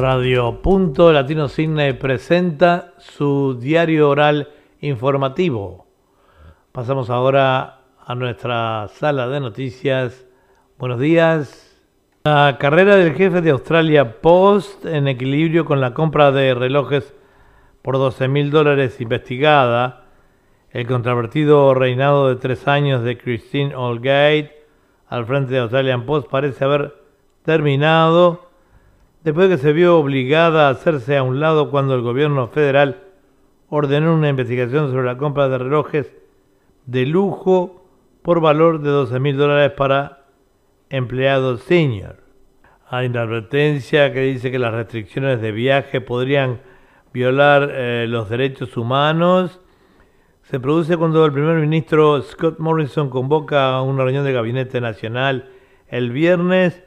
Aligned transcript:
Radio 0.00 0.62
Punto 0.62 1.12
Latino 1.12 1.48
Cine 1.48 1.92
presenta 1.92 2.92
su 2.98 3.58
diario 3.58 4.08
oral 4.08 4.48
informativo. 4.80 5.88
Pasamos 6.70 7.10
ahora 7.10 7.80
a 8.06 8.14
nuestra 8.14 8.86
sala 8.94 9.26
de 9.26 9.40
noticias. 9.40 10.24
Buenos 10.78 11.00
días. 11.00 11.82
La 12.22 12.58
carrera 12.60 12.94
del 12.94 13.14
jefe 13.14 13.40
de 13.40 13.50
Australia 13.50 14.20
Post 14.20 14.86
en 14.86 15.08
equilibrio 15.08 15.64
con 15.64 15.80
la 15.80 15.94
compra 15.94 16.30
de 16.30 16.54
relojes 16.54 17.12
por 17.82 17.96
12 17.96 18.28
mil 18.28 18.52
dólares 18.52 19.00
investigada. 19.00 20.04
El 20.70 20.86
controvertido 20.86 21.74
reinado 21.74 22.28
de 22.28 22.36
tres 22.36 22.68
años 22.68 23.02
de 23.02 23.18
Christine 23.18 23.74
Holgate 23.74 24.64
al 25.08 25.26
frente 25.26 25.54
de 25.54 25.58
Australian 25.58 26.06
Post 26.06 26.30
parece 26.30 26.64
haber 26.64 26.94
terminado 27.42 28.47
después 29.28 29.50
de 29.50 29.56
que 29.56 29.62
se 29.62 29.74
vio 29.74 29.98
obligada 29.98 30.68
a 30.68 30.70
hacerse 30.70 31.18
a 31.18 31.22
un 31.22 31.38
lado 31.38 31.70
cuando 31.70 31.94
el 31.94 32.00
gobierno 32.00 32.48
federal 32.48 33.02
ordenó 33.68 34.14
una 34.14 34.30
investigación 34.30 34.90
sobre 34.90 35.04
la 35.04 35.18
compra 35.18 35.50
de 35.50 35.58
relojes 35.58 36.10
de 36.86 37.04
lujo 37.04 37.86
por 38.22 38.40
valor 38.40 38.80
de 38.80 38.88
12 38.88 39.20
mil 39.20 39.36
dólares 39.36 39.72
para 39.76 40.24
empleados 40.88 41.60
senior. 41.60 42.22
Hay 42.88 43.08
una 43.08 43.20
advertencia 43.20 44.14
que 44.14 44.20
dice 44.20 44.50
que 44.50 44.58
las 44.58 44.72
restricciones 44.72 45.42
de 45.42 45.52
viaje 45.52 46.00
podrían 46.00 46.62
violar 47.12 47.68
eh, 47.70 48.06
los 48.08 48.30
derechos 48.30 48.78
humanos. 48.78 49.60
Se 50.44 50.58
produce 50.58 50.96
cuando 50.96 51.26
el 51.26 51.32
primer 51.32 51.58
ministro 51.58 52.22
Scott 52.22 52.58
Morrison 52.60 53.10
convoca 53.10 53.74
a 53.74 53.82
una 53.82 54.04
reunión 54.04 54.24
de 54.24 54.32
gabinete 54.32 54.80
nacional 54.80 55.50
el 55.88 56.12
viernes 56.12 56.82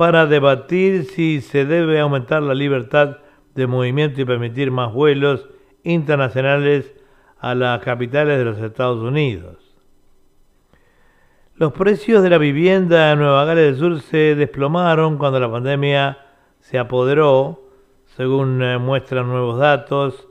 para 0.00 0.24
debatir 0.24 1.04
si 1.04 1.42
se 1.42 1.66
debe 1.66 2.00
aumentar 2.00 2.42
la 2.42 2.54
libertad 2.54 3.18
de 3.54 3.66
movimiento 3.66 4.18
y 4.18 4.24
permitir 4.24 4.70
más 4.70 4.94
vuelos 4.94 5.46
internacionales 5.82 6.94
a 7.38 7.54
las 7.54 7.80
capitales 7.80 8.38
de 8.38 8.46
los 8.46 8.56
Estados 8.56 9.02
Unidos. 9.02 9.58
Los 11.54 11.74
precios 11.74 12.22
de 12.22 12.30
la 12.30 12.38
vivienda 12.38 13.12
en 13.12 13.18
Nueva 13.18 13.44
Gales 13.44 13.64
del 13.66 13.76
Sur 13.76 14.00
se 14.00 14.34
desplomaron 14.36 15.18
cuando 15.18 15.38
la 15.38 15.50
pandemia 15.50 16.16
se 16.60 16.78
apoderó, 16.78 17.68
según 18.16 18.62
eh, 18.62 18.78
muestran 18.78 19.28
nuevos 19.28 19.58
datos. 19.58 20.28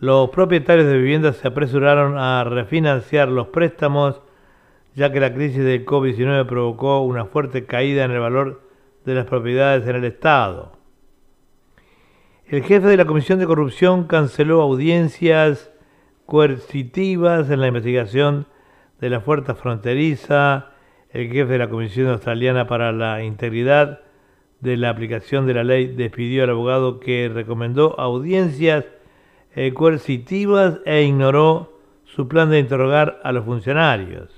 Los 0.00 0.30
propietarios 0.30 0.88
de 0.88 0.98
viviendas 0.98 1.36
se 1.36 1.46
apresuraron 1.46 2.18
a 2.18 2.42
refinanciar 2.42 3.28
los 3.28 3.46
préstamos, 3.46 4.20
ya 4.96 5.12
que 5.12 5.20
la 5.20 5.32
crisis 5.32 5.62
del 5.62 5.86
COVID-19 5.86 6.44
provocó 6.46 7.02
una 7.02 7.26
fuerte 7.26 7.66
caída 7.66 8.04
en 8.04 8.10
el 8.10 8.18
valor 8.18 8.65
de 9.06 9.14
las 9.14 9.24
propiedades 9.24 9.88
en 9.88 9.96
el 9.96 10.04
Estado. 10.04 10.72
El 12.48 12.62
jefe 12.62 12.86
de 12.88 12.96
la 12.96 13.06
Comisión 13.06 13.38
de 13.38 13.46
Corrupción 13.46 14.04
canceló 14.04 14.60
audiencias 14.60 15.72
coercitivas 16.26 17.48
en 17.50 17.60
la 17.60 17.68
investigación 17.68 18.46
de 19.00 19.10
la 19.10 19.20
fuerza 19.20 19.54
fronteriza. 19.54 20.72
El 21.10 21.28
jefe 21.28 21.52
de 21.52 21.58
la 21.58 21.70
Comisión 21.70 22.08
Australiana 22.08 22.66
para 22.66 22.92
la 22.92 23.22
Integridad 23.22 24.00
de 24.60 24.76
la 24.76 24.90
aplicación 24.90 25.46
de 25.46 25.54
la 25.54 25.64
ley 25.64 25.86
despidió 25.86 26.44
al 26.44 26.50
abogado 26.50 26.98
que 26.98 27.30
recomendó 27.32 27.98
audiencias 27.98 28.84
eh, 29.54 29.72
coercitivas 29.72 30.80
e 30.84 31.02
ignoró 31.02 31.78
su 32.04 32.26
plan 32.26 32.50
de 32.50 32.58
interrogar 32.58 33.20
a 33.22 33.32
los 33.32 33.44
funcionarios. 33.44 34.35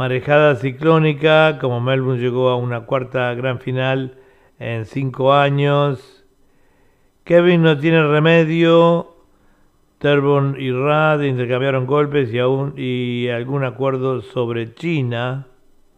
Marejada 0.00 0.56
ciclónica, 0.56 1.58
como 1.60 1.78
Melbourne 1.78 2.22
llegó 2.22 2.48
a 2.48 2.56
una 2.56 2.86
cuarta 2.86 3.34
gran 3.34 3.58
final 3.58 4.16
en 4.58 4.86
cinco 4.86 5.34
años. 5.34 6.24
Kevin 7.22 7.60
no 7.60 7.76
tiene 7.76 8.08
remedio. 8.08 9.14
Terbon 9.98 10.56
y 10.58 10.72
Rad 10.72 11.20
intercambiaron 11.20 11.86
golpes 11.86 12.32
y, 12.32 12.38
aún, 12.38 12.72
y 12.78 13.28
algún 13.28 13.62
acuerdo 13.62 14.22
sobre 14.22 14.72
China. 14.72 15.48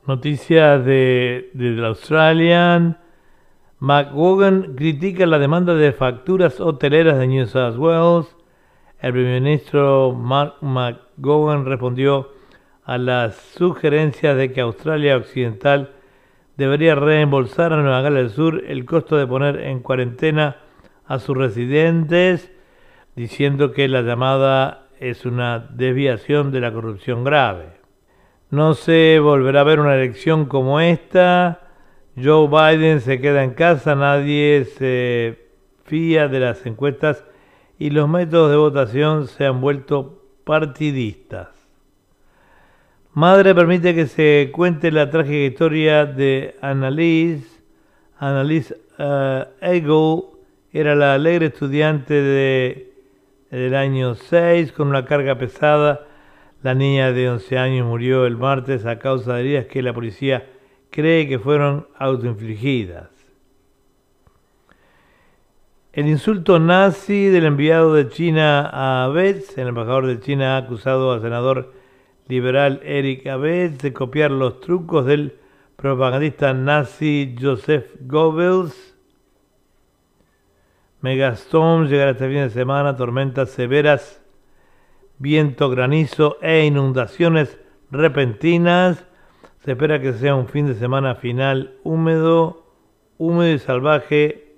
Noticias 0.09 0.85
de, 0.85 1.51
de 1.55 1.77
The 1.77 1.87
Australian. 1.87 2.99
McGowan 3.79 4.75
critica 4.75 5.27
la 5.27 5.39
demanda 5.39 5.77
de 5.77 5.93
facturas 5.93 6.61
hoteleras 6.61 7.21
de 7.21 7.29
New 7.29 7.47
South 7.47 7.79
Wales. 7.79 8.37
El 8.99 9.13
primer 9.13 9.41
ministro 9.41 10.13
Mark 10.13 10.55
McGowan 10.61 11.67
respondió 11.67 12.42
a 12.85 12.99
las 12.99 13.37
sugerencias 13.37 14.37
de 14.37 14.53
que 14.53 14.61
Australia 14.61 15.17
Occidental 15.17 15.91
debería 16.57 16.95
reembolsar 16.95 17.73
a 17.73 17.77
Nueva 17.77 18.03
Gales 18.03 18.23
del 18.23 18.31
Sur 18.31 18.65
el 18.67 18.85
costo 18.85 19.17
de 19.17 19.27
poner 19.27 19.61
en 19.61 19.81
cuarentena 19.81 20.57
a 21.07 21.19
sus 21.19 21.37
residentes, 21.37 22.53
diciendo 23.17 23.73
que 23.73 23.89
la 23.89 24.03
llamada 24.03 24.89
es 24.99 25.27
una 25.27 25.59
desviación 25.59 26.53
de 26.53 26.61
la 26.61 26.73
corrupción 26.73 27.25
grave. 27.25 27.69
No 28.51 28.75
se 28.75 29.19
volverá 29.21 29.61
a 29.61 29.65
ver 29.65 29.81
una 29.81 29.95
elección 29.95 30.47
como 30.47 30.81
esta. 30.81 31.61
Joe 32.23 32.49
Biden 32.49 33.01
se 33.01 33.21
queda 33.21 33.43
en 33.43 33.55
casa, 33.55 33.95
nadie 33.95 34.67
se 34.77 35.49
fía 35.85 36.29
de 36.29 36.41
las 36.41 36.65
encuestas 36.67 37.25
y 37.79 37.91
los 37.91 38.09
métodos 38.09 38.51
de 38.51 38.57
votación 38.57 39.27
se 39.27 39.47
han 39.47 39.61
vuelto 39.61 40.23
partidistas. 40.45 41.62
Madre 43.15 43.55
permite 43.55 43.95
que 43.95 44.07
se 44.07 44.51
cuente 44.55 44.91
la 44.91 45.11
trágica 45.11 45.37
historia 45.37 46.07
de 46.07 46.57
Annalise. 46.63 47.61
Annalise 48.19 48.75
uh, 48.99 50.23
era 50.73 50.95
la 50.95 51.13
alegre 51.13 51.47
estudiante 51.47 52.15
de, 52.15 52.91
del 53.51 53.75
año 53.75 54.15
6 54.15 54.73
con 54.73 54.89
una 54.89 55.05
carga 55.05 55.37
pesada. 55.37 56.07
La 56.63 56.75
niña 56.75 57.13
de 57.13 57.29
11 57.29 57.59
años 57.59 57.87
murió 57.87 58.25
el 58.25 58.39
martes 58.39 58.87
a 58.87 58.99
causa 58.99 59.35
de 59.35 59.41
heridas 59.41 59.67
que 59.67 59.83
la 59.83 59.93
policía 59.93 60.47
cree 60.89 61.29
que 61.29 61.39
fueron 61.39 61.89
autoinfligidas. 61.99 63.11
El 65.93 66.07
insulto 66.07 66.59
nazi 66.59 67.27
del 67.27 67.45
enviado 67.45 67.93
de 67.93 68.09
China 68.09 68.71
a 68.73 69.07
Betz, 69.09 69.59
el 69.59 69.69
embajador 69.69 70.07
de 70.07 70.19
China 70.19 70.55
ha 70.55 70.61
acusado 70.61 71.13
al 71.13 71.21
senador 71.21 71.82
liberal 72.29 72.81
Eric 72.85 73.27
Abed 73.27 73.73
de 73.81 73.93
copiar 73.93 74.31
los 74.31 74.61
trucos 74.61 75.07
del 75.07 75.39
propagandista 75.77 76.55
nazi 76.55 77.35
Joseph 77.41 77.97
Goebbels. 78.01 78.95
Megastorm 81.01 81.89
llegará 81.89 82.13
este 82.13 82.29
fin 82.29 82.39
de 82.39 82.51
semana, 82.51 82.97
tormentas 82.97 83.51
severas, 83.51 84.23
viento, 85.19 85.69
granizo 85.69 86.39
e 86.41 86.65
inundaciones 86.65 87.59
repentinas. 87.91 89.05
Se 89.65 89.73
espera 89.73 90.01
que 90.01 90.13
sea 90.13 90.37
un 90.37 90.47
fin 90.47 90.67
de 90.67 90.75
semana 90.75 91.17
final 91.17 91.77
húmedo, 91.83 92.67
húmedo 93.19 93.53
y 93.53 93.59
salvaje 93.59 94.55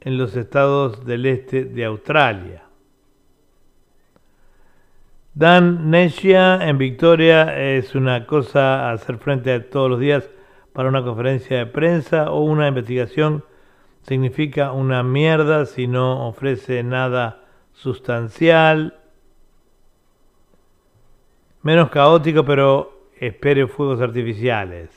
en 0.00 0.18
los 0.18 0.36
estados 0.36 1.04
del 1.04 1.26
este 1.26 1.64
de 1.64 1.84
Australia. 1.84 2.67
Dan 5.38 5.92
Necia 5.92 6.68
en 6.68 6.78
Victoria 6.78 7.56
es 7.56 7.94
una 7.94 8.26
cosa 8.26 8.88
a 8.88 8.92
hacer 8.94 9.18
frente 9.18 9.52
a 9.52 9.70
todos 9.70 9.88
los 9.88 10.00
días 10.00 10.28
para 10.72 10.88
una 10.88 11.04
conferencia 11.04 11.58
de 11.58 11.66
prensa 11.66 12.32
o 12.32 12.40
una 12.40 12.66
investigación 12.66 13.44
significa 14.02 14.72
una 14.72 15.04
mierda 15.04 15.64
si 15.66 15.86
no 15.86 16.26
ofrece 16.26 16.82
nada 16.82 17.44
sustancial. 17.72 18.98
Menos 21.62 21.90
caótico, 21.90 22.44
pero 22.44 23.06
espere 23.20 23.68
fuegos 23.68 24.00
artificiales. 24.00 24.90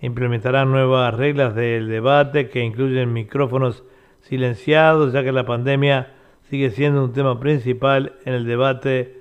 Implementarán 0.00 0.72
nuevas 0.72 1.14
reglas 1.14 1.54
del 1.54 1.86
debate 1.86 2.48
que 2.48 2.64
incluyen 2.64 3.12
micrófonos 3.12 3.84
silenciados, 4.22 5.12
ya 5.12 5.22
que 5.22 5.30
la 5.30 5.46
pandemia 5.46 6.12
sigue 6.48 6.70
siendo 6.70 7.04
un 7.04 7.12
tema 7.12 7.38
principal 7.38 8.16
en 8.24 8.34
el 8.34 8.46
debate 8.46 9.19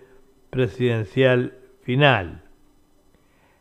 presidencial 0.50 1.54
final. 1.82 2.44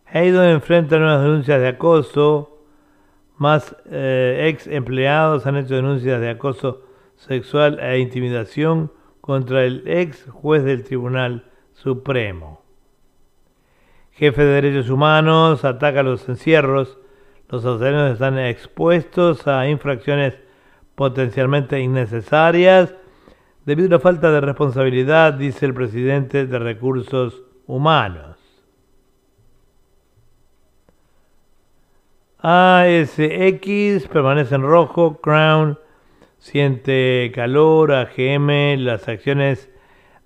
Hayden 0.06 0.50
enfrenta 0.50 0.98
nuevas 0.98 1.22
denuncias 1.22 1.60
de 1.60 1.68
acoso. 1.68 2.54
Más 3.36 3.76
eh, 3.90 4.48
ex 4.48 4.66
empleados 4.66 5.46
han 5.46 5.56
hecho 5.56 5.76
denuncias 5.76 6.20
de 6.20 6.30
acoso 6.30 6.82
sexual 7.16 7.78
e 7.80 7.98
intimidación 7.98 8.90
contra 9.20 9.64
el 9.64 9.86
ex 9.86 10.26
juez 10.30 10.64
del 10.64 10.84
Tribunal 10.84 11.44
Supremo. 11.72 12.62
Jefe 14.12 14.42
de 14.42 14.60
Derechos 14.60 14.90
Humanos 14.90 15.64
ataca 15.64 16.02
los 16.02 16.28
encierros. 16.28 16.98
Los 17.48 17.64
australianos 17.64 18.14
están 18.14 18.38
expuestos 18.38 19.46
a 19.46 19.68
infracciones 19.68 20.34
potencialmente 20.96 21.80
innecesarias 21.80 22.94
debido 23.68 23.88
a 23.88 23.90
la 23.90 24.00
falta 24.00 24.30
de 24.30 24.40
responsabilidad, 24.40 25.34
dice 25.34 25.66
el 25.66 25.74
presidente 25.74 26.46
de 26.46 26.58
Recursos 26.58 27.42
Humanos. 27.66 28.38
ASX 32.38 34.08
permanece 34.10 34.54
en 34.54 34.62
rojo, 34.62 35.20
Crown 35.20 35.78
siente 36.38 37.30
calor, 37.34 37.92
AGM, 37.92 38.78
las 38.78 39.06
acciones 39.06 39.68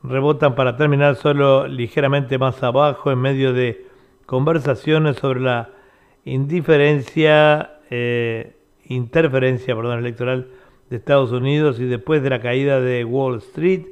rebotan 0.04 0.54
para 0.54 0.76
terminar 0.76 1.16
solo 1.16 1.66
ligeramente 1.66 2.38
más 2.38 2.62
abajo 2.62 3.10
en 3.10 3.18
medio 3.18 3.52
de 3.52 3.88
conversaciones 4.24 5.16
sobre 5.16 5.40
la 5.40 5.70
indiferencia, 6.24 7.80
eh, 7.90 8.54
interferencia 8.84 9.74
perdón, 9.74 9.98
electoral 9.98 10.61
de 10.92 10.98
Estados 10.98 11.32
Unidos 11.32 11.80
y 11.80 11.86
después 11.86 12.22
de 12.22 12.28
la 12.28 12.42
caída 12.42 12.78
de 12.78 13.06
Wall 13.06 13.38
Street, 13.38 13.86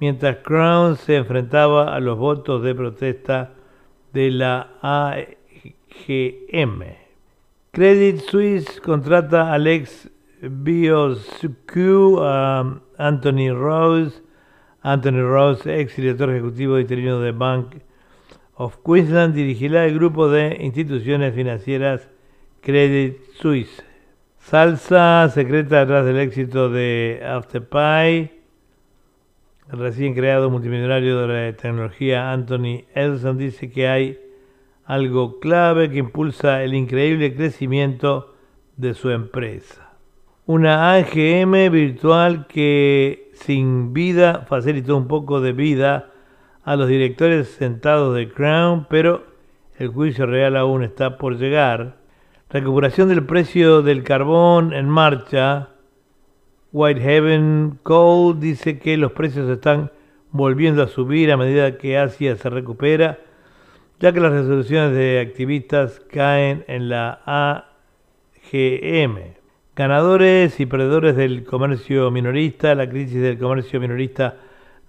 mientras 0.00 0.38
Crown 0.38 0.96
se 0.96 1.14
enfrentaba 1.14 1.94
a 1.94 2.00
los 2.00 2.18
votos 2.18 2.64
de 2.64 2.74
protesta 2.74 3.54
de 4.12 4.32
la 4.32 4.72
AGM. 4.82 6.82
Credit 7.70 8.18
Suisse 8.18 8.80
contrata 8.80 9.52
al 9.52 9.68
ex 9.68 10.10
BioSQ 10.42 11.76
a 12.20 12.80
Anthony 12.98 13.54
Rose. 13.54 14.20
Anthony 14.82 15.22
Rose, 15.22 15.80
ex 15.80 15.94
director 15.94 16.28
ejecutivo 16.28 16.80
interino 16.80 17.20
de 17.20 17.30
Bank 17.30 17.76
of 18.56 18.78
Queensland, 18.84 19.36
dirigirá 19.36 19.84
el 19.84 19.94
grupo 19.94 20.28
de 20.28 20.58
instituciones 20.60 21.36
financieras 21.36 22.08
Credit 22.62 23.16
Suisse. 23.40 23.91
Salsa 24.42 25.30
secreta 25.30 25.78
detrás 25.80 26.04
del 26.04 26.18
éxito 26.18 26.68
de 26.68 27.22
Afterpay. 27.24 28.32
El 29.72 29.78
recién 29.78 30.14
creado 30.14 30.50
multimillonario 30.50 31.20
de 31.20 31.28
la 31.28 31.56
tecnología 31.56 32.32
Anthony 32.32 32.84
Elson 32.92 33.38
dice 33.38 33.70
que 33.70 33.88
hay 33.88 34.18
algo 34.84 35.38
clave 35.38 35.90
que 35.90 35.98
impulsa 35.98 36.62
el 36.64 36.74
increíble 36.74 37.34
crecimiento 37.34 38.34
de 38.76 38.94
su 38.94 39.10
empresa. 39.10 39.92
Una 40.44 40.92
AGM 40.96 41.70
virtual 41.70 42.46
que 42.48 43.30
sin 43.34 43.94
vida 43.94 44.44
facilitó 44.48 44.96
un 44.96 45.06
poco 45.06 45.40
de 45.40 45.52
vida 45.52 46.10
a 46.64 46.74
los 46.76 46.88
directores 46.88 47.48
sentados 47.48 48.14
de 48.16 48.28
Crown, 48.28 48.86
pero 48.90 49.24
el 49.78 49.88
juicio 49.88 50.26
real 50.26 50.56
aún 50.56 50.82
está 50.82 51.16
por 51.16 51.38
llegar. 51.38 52.01
Recuperación 52.52 53.08
del 53.08 53.24
precio 53.24 53.80
del 53.80 54.04
carbón 54.04 54.74
en 54.74 54.86
marcha. 54.86 55.70
Whitehaven 56.70 57.78
Coal 57.82 58.38
dice 58.40 58.78
que 58.78 58.98
los 58.98 59.12
precios 59.12 59.48
están 59.48 59.90
volviendo 60.32 60.82
a 60.82 60.88
subir 60.88 61.32
a 61.32 61.38
medida 61.38 61.78
que 61.78 61.96
Asia 61.96 62.36
se 62.36 62.50
recupera 62.50 63.20
ya 64.00 64.12
que 64.12 64.20
las 64.20 64.32
resoluciones 64.32 64.94
de 64.94 65.20
activistas 65.20 66.02
caen 66.12 66.62
en 66.68 66.90
la 66.90 67.22
AGM. 67.24 69.32
Ganadores 69.74 70.60
y 70.60 70.66
perdedores 70.66 71.16
del 71.16 71.44
comercio 71.44 72.10
minorista, 72.10 72.74
la 72.74 72.86
crisis 72.86 73.22
del 73.22 73.38
comercio 73.38 73.80
minorista 73.80 74.36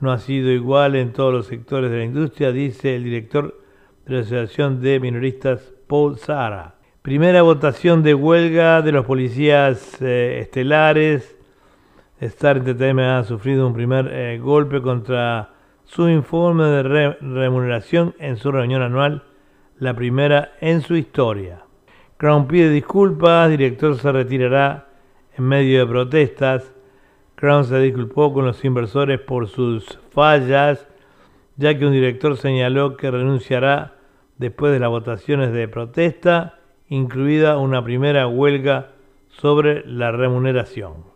no 0.02 0.12
ha 0.12 0.18
sido 0.18 0.52
igual 0.52 0.98
en 0.98 1.14
todos 1.14 1.32
los 1.32 1.48
sectores 1.48 1.90
de 1.92 2.00
la 2.00 2.04
industria, 2.04 2.52
dice 2.52 2.98
el 2.98 3.06
director 3.06 3.58
de 4.06 4.16
la 4.16 4.20
Asociación 4.20 4.82
de 4.82 5.00
Minoristas, 5.00 5.72
Paul 5.88 6.18
Sara. 6.18 6.83
Primera 7.04 7.42
votación 7.42 8.02
de 8.02 8.14
huelga 8.14 8.82
de 8.82 8.94
los 8.94 9.06
policías 9.06 10.02
eh, 10.02 10.40
estelares. 10.40 11.36
Star 12.22 12.56
Entertainment 12.56 13.10
ha 13.10 13.24
sufrido 13.26 13.68
un 13.68 13.74
primer 13.74 14.08
eh, 14.10 14.40
golpe 14.42 14.82
contra 14.82 15.50
su 15.84 16.08
informe 16.08 16.64
de 16.64 16.84
remuneración 17.20 18.16
en 18.20 18.38
su 18.38 18.54
reunión 18.54 18.82
anual, 18.82 19.24
la 19.80 19.94
primera 19.94 20.54
en 20.62 20.80
su 20.80 20.96
historia. 20.96 21.66
Crown 22.16 22.48
pide 22.48 22.70
disculpas, 22.70 23.50
director 23.50 23.98
se 23.98 24.10
retirará 24.10 24.88
en 25.38 25.44
medio 25.44 25.80
de 25.80 25.86
protestas. 25.86 26.72
Crown 27.36 27.66
se 27.66 27.80
disculpó 27.80 28.32
con 28.32 28.46
los 28.46 28.64
inversores 28.64 29.20
por 29.20 29.50
sus 29.50 30.00
fallas, 30.12 30.88
ya 31.58 31.78
que 31.78 31.86
un 31.86 31.92
director 31.92 32.38
señaló 32.38 32.96
que 32.96 33.12
renunciará 33.12 33.96
después 34.38 34.72
de 34.72 34.80
las 34.80 34.90
votaciones 34.90 35.52
de 35.52 35.68
protesta, 35.68 36.60
incluida 36.88 37.58
una 37.58 37.84
primera 37.84 38.28
huelga 38.28 38.92
sobre 39.30 39.86
la 39.86 40.12
remuneración. 40.12 41.14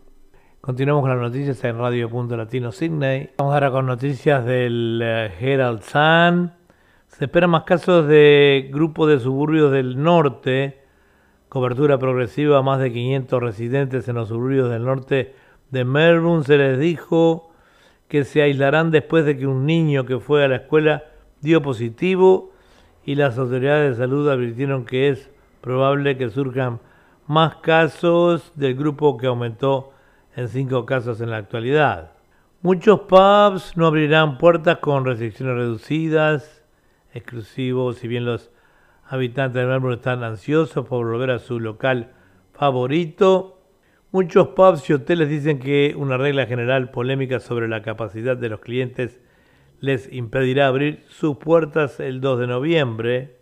Continuamos 0.62 1.02
con 1.02 1.12
las 1.12 1.19
noticias 1.19 1.64
en 1.64 1.78
Radio 1.78 2.10
Punto 2.10 2.36
Latino 2.36 2.72
Sydney. 2.72 3.30
Vamos 3.38 3.54
ahora 3.54 3.72
con 3.72 3.86
noticias 3.86 4.46
del 4.46 5.02
eh, 5.04 5.31
Herald 5.40 5.81
Sun. 5.81 6.52
Se 7.08 7.25
esperan 7.25 7.52
más 7.52 7.64
casos 7.64 8.08
de 8.08 8.69
grupos 8.72 9.10
de 9.10 9.19
suburbios 9.19 9.72
del 9.72 10.02
norte. 10.02 10.81
Cobertura 11.48 11.98
progresiva 11.98 12.58
a 12.58 12.62
más 12.62 12.80
de 12.80 12.92
500 12.92 13.42
residentes 13.42 14.08
en 14.08 14.16
los 14.16 14.28
suburbios 14.28 14.69
del 14.69 14.84
norte 14.84 15.34
de 15.72 15.86
Melbourne. 15.86 16.44
Se 16.44 16.58
les 16.58 16.80
dijo 16.80 17.52
que 18.08 18.24
se 18.24 18.42
aislarán 18.42 18.92
después 18.92 19.25
de 19.25 19.38
que 19.38 19.48
un 19.48 19.66
niño 19.66 20.06
que 20.06 20.19
fue 20.19 20.44
a 20.44 20.48
la 20.48 20.58
escuela 20.58 21.06
dio 21.42 21.62
positivo 21.62 22.52
y 23.06 23.16
las 23.16 23.38
autoridades 23.38 23.92
de 23.92 24.04
salud 24.04 24.28
advirtieron 24.28 24.86
que 24.86 25.10
es 25.10 25.31
probable 25.68 26.16
que 26.18 26.30
surjan 26.30 26.80
más 27.28 27.58
casos 27.58 28.54
del 28.56 28.74
grupo 28.75 29.18
que 29.18 29.28
aumentó 29.28 29.92
en 30.34 30.48
cinco 30.48 30.86
casos 30.86 31.19
en 31.19 31.30
la 31.30 31.36
actualidad. 31.36 32.14
Muchos 32.62 33.02
pubs 33.02 33.75
no 33.75 33.88
abrirán 33.88 34.38
puertas 34.38 34.78
con 34.78 35.04
restricciones 35.04 35.56
reducidas, 35.58 36.64
exclusivos, 37.14 37.98
si 37.98 38.08
bien 38.08 38.24
los 38.24 38.50
habitantes 39.10 39.62
de 39.62 39.68
Melbourne 39.68 39.98
están 39.98 40.24
ansiosos 40.24 40.88
por 40.88 41.06
volver 41.06 41.31
a 41.31 41.40
su 41.40 41.60
local 41.60 42.14
favorito. 42.54 43.60
Muchos 44.14 44.48
pubs 44.50 44.90
y 44.90 44.94
hoteles 44.94 45.28
dicen 45.28 45.60
que 45.60 45.96
una 45.98 46.16
regla 46.16 46.46
general 46.46 46.92
polémica 46.92 47.42
sobre 47.42 47.68
la 47.68 47.81
capacidad 47.81 48.38
de 48.38 48.48
los 48.48 48.62
clientes 48.62 49.19
les 49.81 50.10
impedirá 50.14 50.68
abrir 50.68 51.04
sus 51.10 51.36
puertas 51.36 52.00
el 52.00 52.22
2 52.22 52.40
de 52.40 52.48
noviembre. 52.48 53.37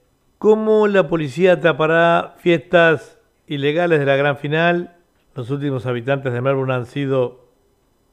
¿Cómo 0.46 0.88
la 0.88 1.08
policía 1.08 1.54
atrapará 1.54 2.36
fiestas 2.38 3.18
ilegales 3.48 4.00
de 4.00 4.06
la 4.06 4.16
gran 4.16 4.38
final? 4.38 4.96
Los 5.34 5.50
últimos 5.50 5.88
habitantes 5.88 6.32
de 6.32 6.40
Melbourne 6.40 6.72
han 6.72 6.86
sido 6.86 7.48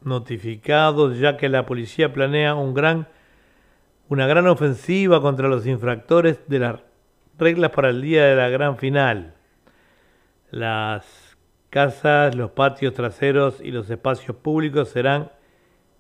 notificados 0.01 1.19
ya 1.19 1.37
que 1.37 1.51
la 1.51 1.67
policía 1.67 2.15
planea 2.15 2.55
un 2.55 2.73
gran, 2.73 3.07
una 4.09 4.27
gran 4.27 4.47
ofensiva 4.47 5.21
contra 5.21 5.47
los 5.47 5.67
infractores 5.67 6.41
de 6.49 6.59
las 6.59 6.81
reglas 7.39 7.73
para 7.73 7.91
el 7.91 8.01
día 8.01 8.25
de 8.25 8.37
la 8.37 8.49
gran 8.49 8.79
final. 8.79 9.35
Las 10.51 11.37
casas, 11.69 12.35
los 12.35 12.53
patios 12.53 12.95
traseros 12.95 13.61
y 13.61 13.73
los 13.73 13.91
espacios 13.91 14.39
públicos 14.39 14.89
serán 14.89 15.33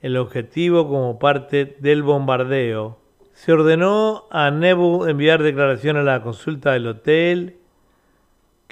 el 0.01 0.17
objetivo 0.17 0.89
como 0.89 1.19
parte 1.19 1.77
del 1.79 2.03
bombardeo. 2.03 3.02
Se 3.33 3.53
ordenó 3.53 4.25
a 4.31 4.51
Nebu 4.51 5.07
enviar 5.07 5.43
declaración 5.43 5.97
a 5.97 6.03
la 6.03 6.23
consulta 6.23 6.73
del 6.73 6.87
hotel 6.87 7.57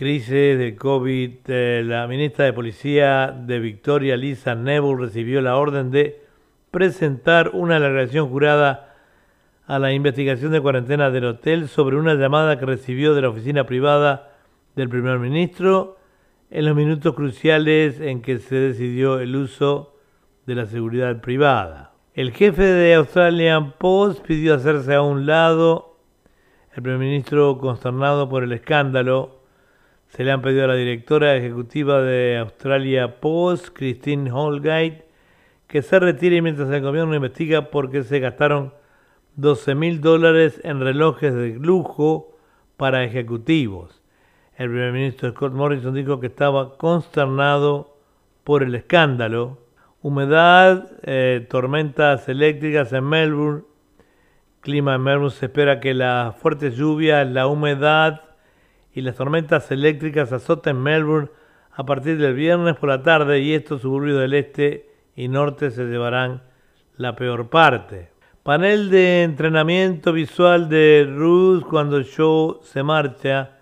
crisis 0.00 0.56
de 0.56 0.76
COVID, 0.76 1.30
eh, 1.48 1.82
la 1.84 2.06
ministra 2.06 2.46
de 2.46 2.54
Policía 2.54 3.36
de 3.38 3.58
Victoria, 3.58 4.16
Lisa 4.16 4.54
Neville, 4.54 4.96
recibió 4.96 5.42
la 5.42 5.56
orden 5.56 5.90
de 5.90 6.22
presentar 6.70 7.50
una 7.52 7.74
declaración 7.74 8.30
jurada 8.30 8.94
a 9.66 9.78
la 9.78 9.92
investigación 9.92 10.52
de 10.52 10.62
cuarentena 10.62 11.10
del 11.10 11.26
hotel 11.26 11.68
sobre 11.68 11.96
una 11.96 12.14
llamada 12.14 12.58
que 12.58 12.64
recibió 12.64 13.14
de 13.14 13.20
la 13.20 13.28
oficina 13.28 13.64
privada 13.64 14.32
del 14.74 14.88
primer 14.88 15.18
ministro 15.18 15.98
en 16.50 16.64
los 16.64 16.74
minutos 16.74 17.14
cruciales 17.14 18.00
en 18.00 18.22
que 18.22 18.38
se 18.38 18.54
decidió 18.54 19.20
el 19.20 19.36
uso 19.36 19.96
de 20.46 20.54
la 20.54 20.64
seguridad 20.64 21.20
privada. 21.20 21.89
El 22.12 22.32
jefe 22.32 22.64
de 22.64 22.94
Australian 22.94 23.70
Post 23.78 24.26
pidió 24.26 24.56
hacerse 24.56 24.96
a 24.96 25.00
un 25.00 25.26
lado. 25.26 25.96
El 26.74 26.82
primer 26.82 26.98
ministro, 26.98 27.56
consternado 27.58 28.28
por 28.28 28.42
el 28.42 28.50
escándalo, 28.50 29.38
se 30.08 30.24
le 30.24 30.32
han 30.32 30.42
pedido 30.42 30.64
a 30.64 30.66
la 30.66 30.74
directora 30.74 31.36
ejecutiva 31.36 32.02
de 32.02 32.36
Australia 32.38 33.20
Post, 33.20 33.68
Christine 33.72 34.32
Holgate, 34.32 35.06
que 35.68 35.82
se 35.82 36.00
retire 36.00 36.42
mientras 36.42 36.68
el 36.70 36.82
gobierno 36.82 37.14
investiga 37.14 37.70
por 37.70 37.92
qué 37.92 38.02
se 38.02 38.18
gastaron 38.18 38.74
12 39.36 39.76
mil 39.76 40.00
dólares 40.00 40.60
en 40.64 40.80
relojes 40.80 41.32
de 41.32 41.60
lujo 41.60 42.36
para 42.76 43.04
ejecutivos. 43.04 44.02
El 44.56 44.70
primer 44.70 44.92
ministro 44.92 45.30
Scott 45.30 45.52
Morrison 45.52 45.94
dijo 45.94 46.18
que 46.18 46.26
estaba 46.26 46.76
consternado 46.76 47.96
por 48.42 48.64
el 48.64 48.74
escándalo. 48.74 49.58
Humedad, 50.02 50.90
eh, 51.02 51.46
tormentas 51.50 52.26
eléctricas 52.30 52.90
en 52.94 53.04
Melbourne. 53.04 53.64
Clima 54.62 54.94
en 54.94 55.02
Melbourne 55.02 55.30
se 55.30 55.46
espera 55.46 55.78
que 55.78 55.92
las 55.92 56.34
fuertes 56.36 56.74
lluvias, 56.74 57.28
la 57.28 57.46
humedad 57.46 58.22
y 58.94 59.02
las 59.02 59.16
tormentas 59.16 59.70
eléctricas 59.70 60.32
azotan 60.32 60.82
Melbourne 60.82 61.28
a 61.72 61.84
partir 61.84 62.16
del 62.16 62.32
viernes 62.32 62.76
por 62.76 62.88
la 62.88 63.02
tarde 63.02 63.40
y 63.40 63.52
estos 63.52 63.82
suburbios 63.82 64.18
del 64.20 64.32
este 64.32 64.88
y 65.16 65.28
norte 65.28 65.70
se 65.70 65.84
llevarán 65.84 66.44
la 66.96 67.14
peor 67.14 67.50
parte. 67.50 68.08
Panel 68.42 68.88
de 68.88 69.22
entrenamiento 69.22 70.14
visual 70.14 70.70
de 70.70 71.06
Ruth 71.14 71.64
cuando 71.68 71.98
el 71.98 72.06
show 72.06 72.60
se 72.62 72.82
marcha. 72.82 73.58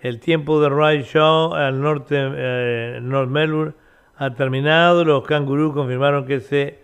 El 0.00 0.18
tiempo 0.18 0.60
de 0.60 0.70
Ray 0.70 1.02
Shaw 1.02 1.54
al 1.54 1.80
norte, 1.80 2.16
eh, 2.18 2.98
North 3.00 3.30
Melbourne 3.30 3.74
ha 4.18 4.34
terminado. 4.34 5.04
Los 5.04 5.24
Kangaroos 5.24 5.72
confirmaron 5.72 6.26
que 6.26 6.40
se 6.40 6.80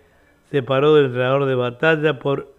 separó 0.49 0.95
del 0.95 1.07
entrenador 1.07 1.45
de 1.45 1.55
batalla 1.55 2.17
por 2.17 2.53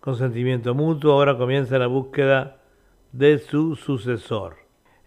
consentimiento 0.00 0.74
mutuo. 0.74 1.12
Ahora 1.12 1.36
comienza 1.36 1.78
la 1.78 1.86
búsqueda 1.86 2.58
de 3.12 3.38
su 3.38 3.74
sucesor. 3.74 4.56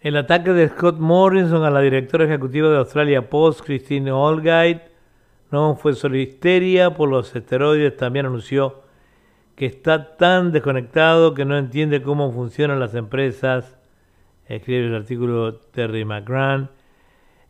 El 0.01 0.17
ataque 0.17 0.51
de 0.51 0.67
Scott 0.67 0.97
Morrison 0.97 1.63
a 1.63 1.69
la 1.69 1.79
directora 1.79 2.25
ejecutiva 2.25 2.69
de 2.69 2.77
Australia 2.77 3.29
Post, 3.29 3.61
Christine 3.61 4.11
Holgate, 4.11 4.91
no 5.49 5.75
fue 5.75 5.93
solo 5.93 6.17
histeria 6.17 6.93
por 6.95 7.07
los 7.07 7.33
esteroides, 7.33 7.95
también 7.95 8.25
anunció 8.25 8.81
que 9.55 9.67
está 9.67 10.17
tan 10.17 10.51
desconectado 10.51 11.33
que 11.33 11.45
no 11.45 11.57
entiende 11.57 12.01
cómo 12.01 12.31
funcionan 12.31 12.79
las 12.79 12.95
empresas, 12.95 13.77
escribe 14.47 14.87
el 14.87 14.95
artículo 14.95 15.55
Terry 15.55 16.03
McGran. 16.03 16.69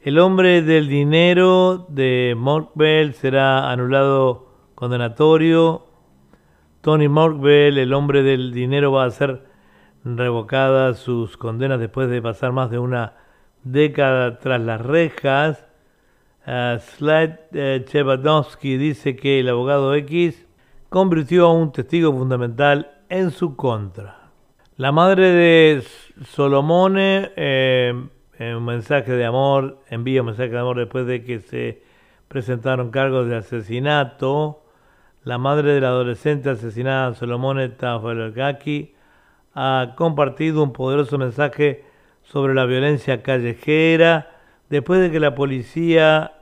El 0.04 0.20
hombre 0.20 0.62
del 0.62 0.90
dinero 0.90 1.86
de 1.88 2.36
Morkbell 2.38 3.14
será 3.14 3.72
anulado 3.72 4.50
condenatorio. 4.76 5.88
Tony 6.82 7.08
Morkbell, 7.08 7.78
el 7.78 7.94
hombre 7.94 8.22
del 8.22 8.52
dinero, 8.52 8.92
va 8.92 9.06
a 9.06 9.12
ser 9.12 9.46
revocada 10.04 10.94
sus 10.96 11.38
condenas 11.38 11.80
después 11.80 12.10
de 12.10 12.22
pasar 12.22 12.52
más 12.52 12.70
de 12.70 12.80
una 12.80 13.14
década 13.64 14.40
tras 14.40 14.60
las 14.60 14.82
rejas. 14.82 15.66
Uh, 16.46 16.80
dice 18.62 19.16
que 19.16 19.40
el 19.40 19.48
abogado 19.48 19.96
X 19.96 20.46
convirtió 20.90 21.46
a 21.46 21.54
un 21.54 21.72
testigo 21.72 22.12
fundamental 22.12 22.92
en 23.08 23.32
su 23.32 23.56
contra. 23.56 24.32
La 24.76 24.92
madre 24.92 25.32
de 25.32 25.84
Solomone, 26.26 27.32
eh, 27.38 28.10
un 28.40 28.66
mensaje 28.66 29.12
de 29.12 29.26
amor, 29.26 29.80
envía 29.90 30.22
un 30.22 30.28
mensaje 30.28 30.50
de 30.50 30.60
amor 30.60 30.78
después 30.78 31.06
de 31.06 31.24
que 31.24 31.40
se 31.40 31.84
presentaron 32.28 32.90
cargos 32.90 33.28
de 33.28 33.36
asesinato. 33.36 34.64
La 35.24 35.38
madre 35.38 35.74
del 35.74 35.86
adolescente 35.86 36.50
asesinada, 36.50 37.14
Solomone 37.14 37.70
Tafelgaki, 37.70 38.96
ha 39.54 39.94
compartido 39.96 40.64
un 40.64 40.74
poderoso 40.74 41.18
mensaje 41.18 41.86
sobre 42.24 42.54
la 42.54 42.66
violencia 42.66 43.22
callejera 43.22 44.32
después 44.70 45.00
de 45.00 45.12
que 45.12 45.20
la 45.20 45.36
policía 45.36 46.34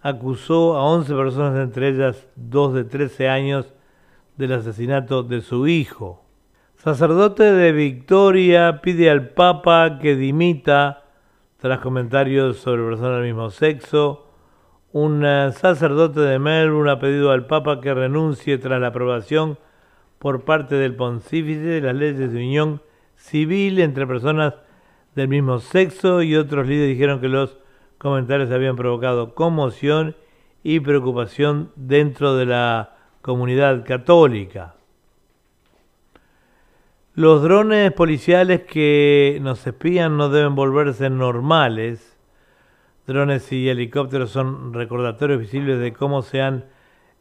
acusó 0.00 0.76
a 0.76 0.84
11 0.84 1.14
personas, 1.14 1.58
entre 1.58 1.88
ellas 1.88 2.26
dos 2.34 2.74
de 2.74 2.84
13 2.84 3.28
años, 3.28 3.72
del 4.36 4.54
asesinato 4.54 5.22
de 5.22 5.42
su 5.42 5.68
hijo. 5.68 6.24
Sacerdote 6.76 7.44
de 7.52 7.70
Victoria 7.70 8.80
pide 8.82 9.10
al 9.10 9.28
Papa 9.28 9.98
que 10.00 10.16
dimita 10.16 11.01
tras 11.62 11.78
comentarios 11.78 12.56
sobre 12.56 12.82
personas 12.82 13.18
del 13.18 13.26
mismo 13.26 13.48
sexo. 13.50 14.26
Un 14.92 15.22
sacerdote 15.52 16.18
de 16.18 16.40
Melbourne 16.40 16.90
ha 16.90 16.98
pedido 16.98 17.30
al 17.30 17.46
Papa 17.46 17.80
que 17.80 17.94
renuncie 17.94 18.58
tras 18.58 18.80
la 18.80 18.88
aprobación 18.88 19.58
por 20.18 20.44
parte 20.44 20.74
del 20.74 20.96
pontífice 20.96 21.60
de 21.60 21.80
las 21.80 21.94
leyes 21.94 22.32
de 22.32 22.36
unión 22.36 22.82
civil 23.14 23.78
entre 23.78 24.08
personas 24.08 24.54
del 25.14 25.28
mismo 25.28 25.60
sexo 25.60 26.20
y 26.22 26.34
otros 26.34 26.66
líderes 26.66 26.96
dijeron 26.96 27.20
que 27.20 27.28
los 27.28 27.56
comentarios 27.96 28.50
habían 28.50 28.74
provocado 28.74 29.36
conmoción 29.36 30.16
y 30.64 30.80
preocupación 30.80 31.70
dentro 31.76 32.34
de 32.34 32.46
la 32.46 32.96
comunidad 33.20 33.86
católica. 33.86 34.74
Los 37.14 37.42
drones 37.42 37.92
policiales 37.92 38.62
que 38.62 39.38
nos 39.42 39.66
espían 39.66 40.16
no 40.16 40.30
deben 40.30 40.54
volverse 40.54 41.10
normales. 41.10 42.18
Drones 43.06 43.52
y 43.52 43.68
helicópteros 43.68 44.30
son 44.30 44.72
recordatorios 44.72 45.38
visibles 45.38 45.78
de 45.78 45.92
cómo 45.92 46.22
se 46.22 46.40
han 46.40 46.64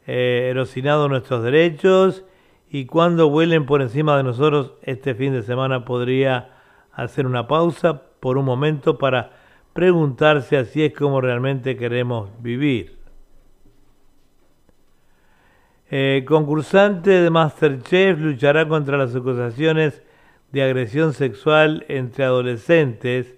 eh, 0.08 0.48
erosionado 0.50 1.10
nuestros 1.10 1.44
derechos 1.44 2.24
y 2.70 2.86
cuando 2.86 3.30
vuelen 3.30 3.66
por 3.66 3.82
encima 3.82 4.16
de 4.16 4.24
nosotros 4.24 4.76
este 4.84 5.14
fin 5.14 5.34
de 5.34 5.44
semana 5.44 5.84
podría 5.84 6.52
hacer 6.94 7.28
una 7.28 7.48
pausa 7.48 8.04
por 8.22 8.38
un 8.38 8.46
momento 8.46 8.98
para 8.98 9.34
preguntarse 9.74 10.56
así 10.56 10.86
es 10.86 10.94
como 10.94 11.20
realmente 11.20 11.76
queremos 11.76 12.30
vivir. 12.42 13.01
Eh, 15.94 16.24
concursante 16.26 17.10
de 17.10 17.30
Masterchef 17.30 18.18
luchará 18.18 18.66
contra 18.66 18.98
las 18.98 19.14
acusaciones 19.14 20.02
de 20.54 20.64
agresión 20.64 21.12
sexual 21.12 21.84
entre 21.90 22.24
adolescentes. 22.24 23.36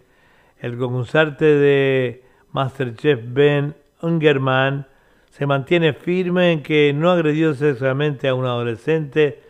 El 0.59 0.77
concursante 0.77 1.45
de 1.45 2.23
Masterchef 2.51 3.21
Ben 3.25 3.73
Ungerman 4.03 4.85
se 5.31 5.47
mantiene 5.47 5.93
firme 5.93 6.51
en 6.51 6.61
que 6.61 6.93
no 6.93 7.09
agredió 7.09 7.55
sexualmente 7.55 8.27
a 8.27 8.35
un 8.35 8.45
adolescente 8.45 9.41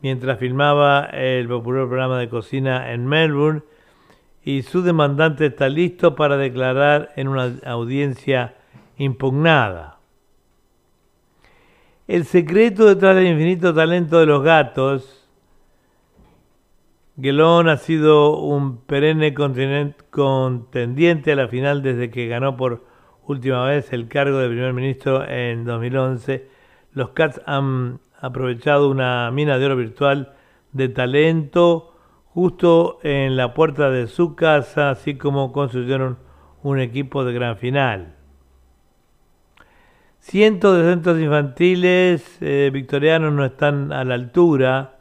mientras 0.00 0.38
filmaba 0.38 1.06
el 1.06 1.48
popular 1.48 1.88
programa 1.88 2.20
de 2.20 2.28
cocina 2.28 2.92
en 2.92 3.04
Melbourne 3.04 3.62
y 4.44 4.62
su 4.62 4.82
demandante 4.82 5.46
está 5.46 5.68
listo 5.68 6.14
para 6.14 6.36
declarar 6.36 7.10
en 7.16 7.26
una 7.26 7.52
audiencia 7.64 8.54
impugnada. 8.96 9.93
El 12.06 12.26
secreto 12.26 12.84
detrás 12.84 13.16
del 13.16 13.28
infinito 13.28 13.72
talento 13.72 14.20
de 14.20 14.26
los 14.26 14.42
gatos. 14.42 15.26
Gelón 17.18 17.70
ha 17.70 17.78
sido 17.78 18.40
un 18.40 18.84
perenne 18.84 19.32
contendiente 19.32 21.32
a 21.32 21.36
la 21.36 21.48
final 21.48 21.82
desde 21.82 22.10
que 22.10 22.28
ganó 22.28 22.58
por 22.58 22.84
última 23.26 23.64
vez 23.64 23.90
el 23.94 24.08
cargo 24.08 24.36
de 24.36 24.48
primer 24.48 24.74
ministro 24.74 25.26
en 25.26 25.64
2011. 25.64 26.46
Los 26.92 27.10
Cats 27.10 27.40
han 27.46 28.00
aprovechado 28.20 28.90
una 28.90 29.30
mina 29.30 29.56
de 29.56 29.64
oro 29.64 29.76
virtual 29.76 30.34
de 30.72 30.90
talento 30.90 31.94
justo 32.26 32.98
en 33.02 33.34
la 33.34 33.54
puerta 33.54 33.88
de 33.88 34.08
su 34.08 34.34
casa, 34.34 34.90
así 34.90 35.16
como 35.16 35.52
construyeron 35.52 36.18
un 36.62 36.80
equipo 36.80 37.24
de 37.24 37.32
gran 37.32 37.56
final. 37.56 38.13
Cientos 40.26 40.78
de 40.78 40.90
centros 40.90 41.20
infantiles 41.20 42.38
eh, 42.40 42.70
victorianos 42.72 43.34
no 43.34 43.44
están 43.44 43.92
a 43.92 44.04
la 44.04 44.14
altura. 44.14 44.96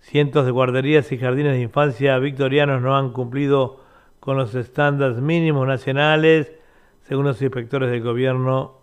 Cientos 0.00 0.44
de 0.44 0.50
guarderías 0.50 1.10
y 1.12 1.18
jardines 1.18 1.54
de 1.54 1.62
infancia 1.62 2.18
victorianos 2.18 2.82
no 2.82 2.94
han 2.94 3.12
cumplido 3.12 3.80
con 4.20 4.36
los 4.36 4.54
estándares 4.54 5.16
mínimos 5.16 5.66
nacionales, 5.66 6.52
según 7.08 7.24
los 7.24 7.40
inspectores 7.40 7.90
del 7.90 8.02
gobierno. 8.02 8.80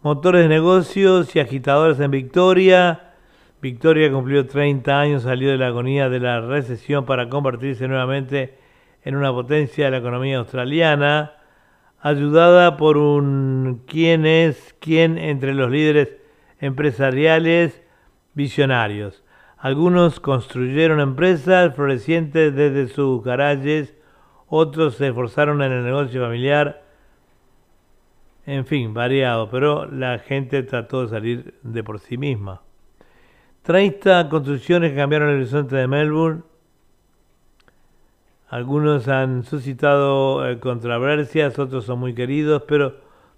Motores 0.00 0.42
de 0.42 0.48
negocios 0.48 1.34
y 1.34 1.40
agitadores 1.40 1.98
en 1.98 2.12
Victoria 2.12 3.14
Victoria 3.60 4.12
cumplió 4.12 4.46
30 4.46 5.00
años, 5.00 5.24
salió 5.24 5.50
de 5.50 5.58
la 5.58 5.66
agonía 5.66 6.08
de 6.08 6.20
la 6.20 6.40
recesión 6.40 7.04
para 7.04 7.28
convertirse 7.28 7.88
nuevamente 7.88 8.56
en 9.02 9.16
una 9.16 9.32
potencia 9.32 9.86
de 9.86 9.90
la 9.90 9.96
economía 9.98 10.38
australiana, 10.38 11.39
ayudada 12.00 12.76
por 12.76 12.96
un 12.96 13.82
quién 13.86 14.26
es 14.26 14.74
quién 14.80 15.18
entre 15.18 15.54
los 15.54 15.70
líderes 15.70 16.16
empresariales 16.60 17.82
visionarios. 18.34 19.22
Algunos 19.58 20.20
construyeron 20.20 21.00
empresas 21.00 21.74
florecientes 21.74 22.54
desde 22.54 22.88
sus 22.88 23.22
garajes, 23.22 23.94
otros 24.48 24.96
se 24.96 25.08
esforzaron 25.08 25.62
en 25.62 25.72
el 25.72 25.84
negocio 25.84 26.22
familiar, 26.22 26.82
en 28.46 28.64
fin, 28.66 28.94
variado, 28.94 29.50
pero 29.50 29.86
la 29.86 30.18
gente 30.18 30.62
trató 30.62 31.02
de 31.02 31.08
salir 31.08 31.54
de 31.62 31.84
por 31.84 32.00
sí 32.00 32.16
misma. 32.16 32.62
30 33.62 34.28
construcciones 34.28 34.94
cambiaron 34.94 35.28
el 35.28 35.36
horizonte 35.36 35.76
de 35.76 35.86
Melbourne. 35.86 36.42
Algunos 38.50 39.06
han 39.06 39.44
suscitado 39.44 40.44
eh, 40.44 40.58
controversias, 40.58 41.56
otros 41.56 41.84
son 41.84 42.00
muy 42.00 42.14
queridos, 42.14 42.64
pero 42.66 42.96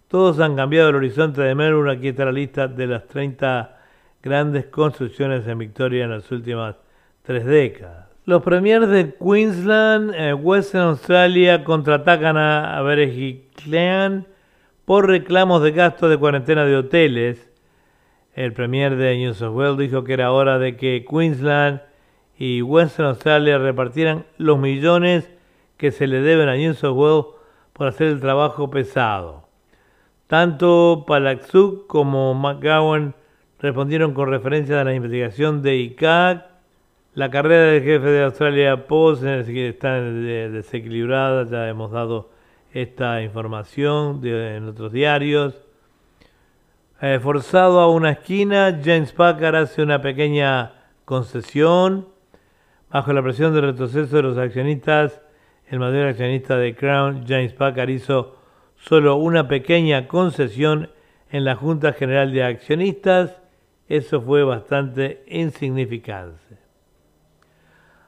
todos 0.09 0.41
han 0.41 0.57
cambiado 0.57 0.89
el 0.89 0.97
horizonte 0.97 1.43
de 1.43 1.55
Melbourne. 1.55 1.93
Aquí 1.93 2.09
está 2.09 2.25
la 2.25 2.33
lista 2.33 2.67
de 2.67 2.87
las 2.87 3.07
30 3.09 3.79
grandes 4.23 4.67
construcciones 4.67 5.47
en 5.47 5.59
Victoria 5.59 6.05
en 6.05 6.13
las 6.13 6.33
últimas 6.33 6.77
tres 7.25 7.45
décadas. 7.45 8.07
Los 8.25 8.43
premiers 8.43 8.89
de 8.89 9.15
Queensland, 9.15 10.15
eh, 10.15 10.33
Western 10.33 10.85
Australia 10.85 11.63
contraatacan 11.63 12.39
a, 12.39 12.79
a 12.79 12.97
Clan 13.63 14.27
por 14.87 15.09
reclamos 15.09 15.63
de 15.63 15.73
gastos 15.73 16.09
de 16.09 16.17
cuarentena 16.17 16.65
de 16.65 16.77
hoteles. 16.77 17.51
El 18.35 18.55
premier 18.55 18.97
de 18.97 19.19
New 19.19 19.35
South 19.35 19.55
Wales 19.55 19.77
dijo 19.77 20.05
que 20.05 20.15
era 20.15 20.33
hora 20.33 20.59
de 20.59 20.75
que 20.79 21.05
Queensland 21.07 21.83
y 22.45 22.61
Western 22.61 23.07
Australia 23.07 23.57
repartieran 23.57 24.27
los 24.37 24.59
millones 24.59 25.31
que 25.77 25.93
se 25.93 26.09
le 26.09 26.21
deben 26.23 26.49
a 26.49 26.57
New 26.57 26.75
South 26.75 26.97
Wales 26.97 27.27
por 27.73 27.87
hacer 27.87 28.09
el 28.09 28.19
trabajo 28.19 28.69
pesado. 28.69 29.47
Tanto 30.27 31.05
Palaxuk 31.07 31.87
como 31.87 32.35
McGowan 32.35 33.15
respondieron 33.61 34.13
con 34.13 34.29
referencia 34.29 34.81
a 34.81 34.83
la 34.83 34.93
investigación 34.93 35.63
de 35.63 35.77
ICAC 35.77 36.45
La 37.15 37.31
carrera 37.31 37.67
del 37.67 37.85
jefe 37.85 38.09
de 38.09 38.25
Australia 38.25 38.89
Post 38.89 39.23
está 39.23 40.01
desequilibrada, 40.01 41.49
ya 41.49 41.69
hemos 41.69 41.93
dado 41.93 42.31
esta 42.73 43.23
información 43.23 44.21
en 44.27 44.67
otros 44.67 44.91
diarios. 44.91 45.63
Eh, 47.01 47.21
forzado 47.23 47.79
a 47.79 47.89
una 47.89 48.11
esquina, 48.11 48.81
James 48.85 49.13
Packard 49.13 49.55
hace 49.55 49.81
una 49.81 50.03
pequeña 50.03 50.73
concesión. 51.05 52.11
Bajo 52.93 53.15
la 53.15 53.23
presión 53.23 53.55
del 53.55 53.63
retroceso 53.63 54.17
de 54.17 54.23
los 54.23 54.37
accionistas, 54.37 55.23
el 55.67 55.79
mayor 55.79 56.09
accionista 56.09 56.59
de 56.59 56.75
Crown, 56.75 57.25
James 57.27 57.55
Packard, 57.55 57.89
hizo 57.89 58.37
solo 58.77 59.17
una 59.17 59.49
pequeña 59.49 60.07
concesión 60.07 60.91
en 61.31 61.47
la 61.47 61.57
Junta 61.57 61.95
General 61.95 62.31
de 62.33 62.45
Accionistas. 62.45 63.41
Eso 63.89 64.21
fue 64.21 64.45
bastante 64.45 65.25
insignificante. 65.27 66.59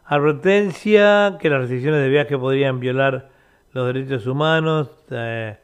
Advertencia 0.04 1.38
que 1.40 1.48
las 1.48 1.60
restricciones 1.60 2.02
de 2.02 2.10
viaje 2.10 2.36
podrían 2.36 2.78
violar 2.78 3.30
los 3.72 3.86
derechos 3.86 4.26
humanos. 4.26 4.90
Eh, 5.10 5.56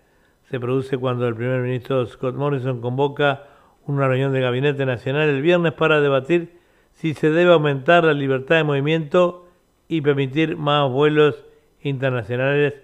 se 0.44 0.58
produce 0.58 0.96
cuando 0.96 1.28
el 1.28 1.34
primer 1.34 1.60
ministro 1.60 2.06
Scott 2.06 2.36
Morrison 2.36 2.80
convoca 2.80 3.42
una 3.86 4.08
reunión 4.08 4.32
de 4.32 4.40
gabinete 4.40 4.86
nacional 4.86 5.28
el 5.28 5.42
viernes 5.42 5.74
para 5.74 6.00
debatir 6.00 6.59
si 7.00 7.14
se 7.14 7.30
debe 7.30 7.54
aumentar 7.54 8.04
la 8.04 8.12
libertad 8.12 8.56
de 8.56 8.64
movimiento 8.64 9.48
y 9.88 10.02
permitir 10.02 10.58
más 10.58 10.90
vuelos 10.90 11.46
internacionales 11.80 12.74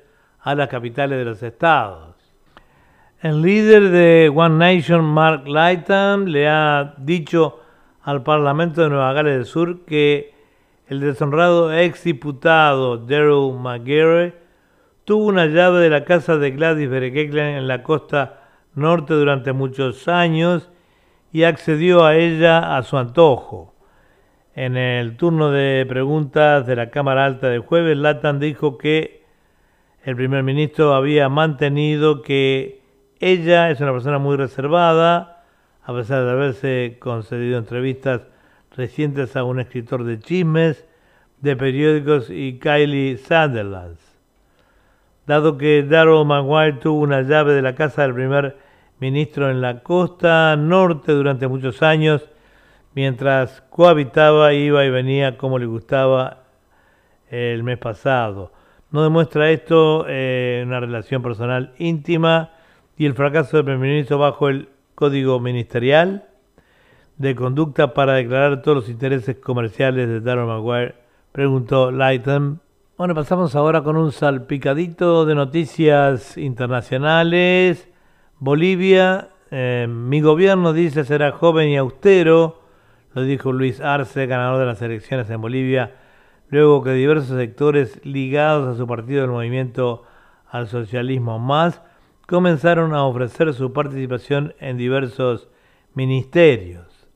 a 0.40 0.54
las 0.54 0.68
capitales 0.68 1.18
de 1.18 1.24
los 1.26 1.42
estados. 1.42 2.16
El 3.20 3.42
líder 3.42 3.90
de 3.90 4.32
One 4.34 4.56
Nation, 4.56 5.04
Mark 5.04 5.46
Lightham, 5.46 6.24
le 6.24 6.48
ha 6.48 6.94
dicho 6.96 7.60
al 8.04 8.22
Parlamento 8.22 8.80
de 8.80 8.88
Nueva 8.88 9.12
Gales 9.12 9.34
del 9.34 9.44
Sur 9.44 9.84
que 9.84 10.32
el 10.88 11.00
deshonrado 11.00 11.70
ex 11.74 12.04
diputado 12.04 12.96
Daryl 12.96 13.52
McGarry 13.52 14.32
tuvo 15.04 15.26
una 15.26 15.44
llave 15.44 15.80
de 15.80 15.90
la 15.90 16.06
casa 16.06 16.38
de 16.38 16.52
Gladys 16.52 16.88
Berejiklian 16.88 17.48
en 17.48 17.68
la 17.68 17.82
costa 17.82 18.40
norte 18.74 19.12
durante 19.12 19.52
muchos 19.52 20.08
años 20.08 20.70
y 21.32 21.42
accedió 21.42 22.06
a 22.06 22.16
ella 22.16 22.78
a 22.78 22.82
su 22.82 22.96
antojo. 22.96 23.75
En 24.56 24.78
el 24.78 25.18
turno 25.18 25.50
de 25.50 25.84
preguntas 25.86 26.66
de 26.66 26.76
la 26.76 26.88
Cámara 26.88 27.26
Alta 27.26 27.50
de 27.50 27.58
jueves, 27.58 27.94
Latan 27.98 28.40
dijo 28.40 28.78
que 28.78 29.22
el 30.02 30.16
primer 30.16 30.44
ministro 30.44 30.94
había 30.94 31.28
mantenido 31.28 32.22
que 32.22 32.80
ella 33.20 33.68
es 33.68 33.82
una 33.82 33.92
persona 33.92 34.16
muy 34.18 34.34
reservada, 34.38 35.44
a 35.84 35.92
pesar 35.92 36.24
de 36.24 36.30
haberse 36.30 36.96
concedido 36.98 37.58
entrevistas 37.58 38.22
recientes 38.74 39.36
a 39.36 39.44
un 39.44 39.60
escritor 39.60 40.04
de 40.04 40.20
chismes, 40.20 40.86
de 41.42 41.54
periódicos 41.54 42.30
y 42.30 42.58
Kylie 42.58 43.18
Sutherland. 43.18 43.98
Dado 45.26 45.58
que 45.58 45.82
Darrell 45.82 46.24
Maguire 46.24 46.78
tuvo 46.78 47.02
una 47.02 47.20
llave 47.20 47.52
de 47.52 47.60
la 47.60 47.74
casa 47.74 48.00
del 48.00 48.14
primer 48.14 48.56
ministro 49.00 49.50
en 49.50 49.60
la 49.60 49.80
costa 49.80 50.56
norte 50.56 51.12
durante 51.12 51.46
muchos 51.46 51.82
años, 51.82 52.26
mientras 52.96 53.62
cohabitaba, 53.68 54.54
iba 54.54 54.82
y 54.86 54.90
venía 54.90 55.36
como 55.36 55.58
le 55.58 55.66
gustaba 55.66 56.44
el 57.30 57.62
mes 57.62 57.76
pasado. 57.76 58.52
No 58.90 59.02
demuestra 59.02 59.50
esto 59.50 60.06
eh, 60.08 60.64
una 60.66 60.80
relación 60.80 61.22
personal 61.22 61.74
íntima 61.78 62.52
y 62.96 63.04
el 63.04 63.12
fracaso 63.12 63.58
del 63.58 63.66
primer 63.66 63.90
ministro 63.90 64.16
bajo 64.16 64.48
el 64.48 64.70
código 64.94 65.38
ministerial 65.40 66.24
de 67.18 67.34
conducta 67.34 67.92
para 67.92 68.14
declarar 68.14 68.62
todos 68.62 68.78
los 68.78 68.88
intereses 68.88 69.36
comerciales 69.36 70.08
de 70.08 70.20
Darrell 70.22 70.46
Maguire, 70.46 70.94
preguntó 71.32 71.90
Lighton. 71.90 72.60
Bueno, 72.96 73.14
pasamos 73.14 73.54
ahora 73.54 73.82
con 73.82 73.98
un 73.98 74.10
salpicadito 74.10 75.26
de 75.26 75.34
noticias 75.34 76.38
internacionales. 76.38 77.90
Bolivia, 78.38 79.28
eh, 79.50 79.86
mi 79.86 80.22
gobierno 80.22 80.72
dice 80.72 81.04
será 81.04 81.32
joven 81.32 81.68
y 81.68 81.76
austero, 81.76 82.65
lo 83.16 83.22
dijo 83.22 83.50
Luis 83.50 83.80
Arce, 83.80 84.26
ganador 84.26 84.60
de 84.60 84.66
las 84.66 84.82
elecciones 84.82 85.30
en 85.30 85.40
Bolivia, 85.40 85.94
luego 86.50 86.82
que 86.82 86.90
diversos 86.90 87.38
sectores 87.38 87.98
ligados 88.04 88.68
a 88.68 88.76
su 88.76 88.86
partido 88.86 89.22
del 89.22 89.30
movimiento 89.30 90.02
al 90.50 90.68
socialismo 90.68 91.38
más 91.38 91.80
comenzaron 92.26 92.92
a 92.92 93.04
ofrecer 93.04 93.54
su 93.54 93.72
participación 93.72 94.54
en 94.60 94.76
diversos 94.76 95.48
ministerios. 95.94 97.08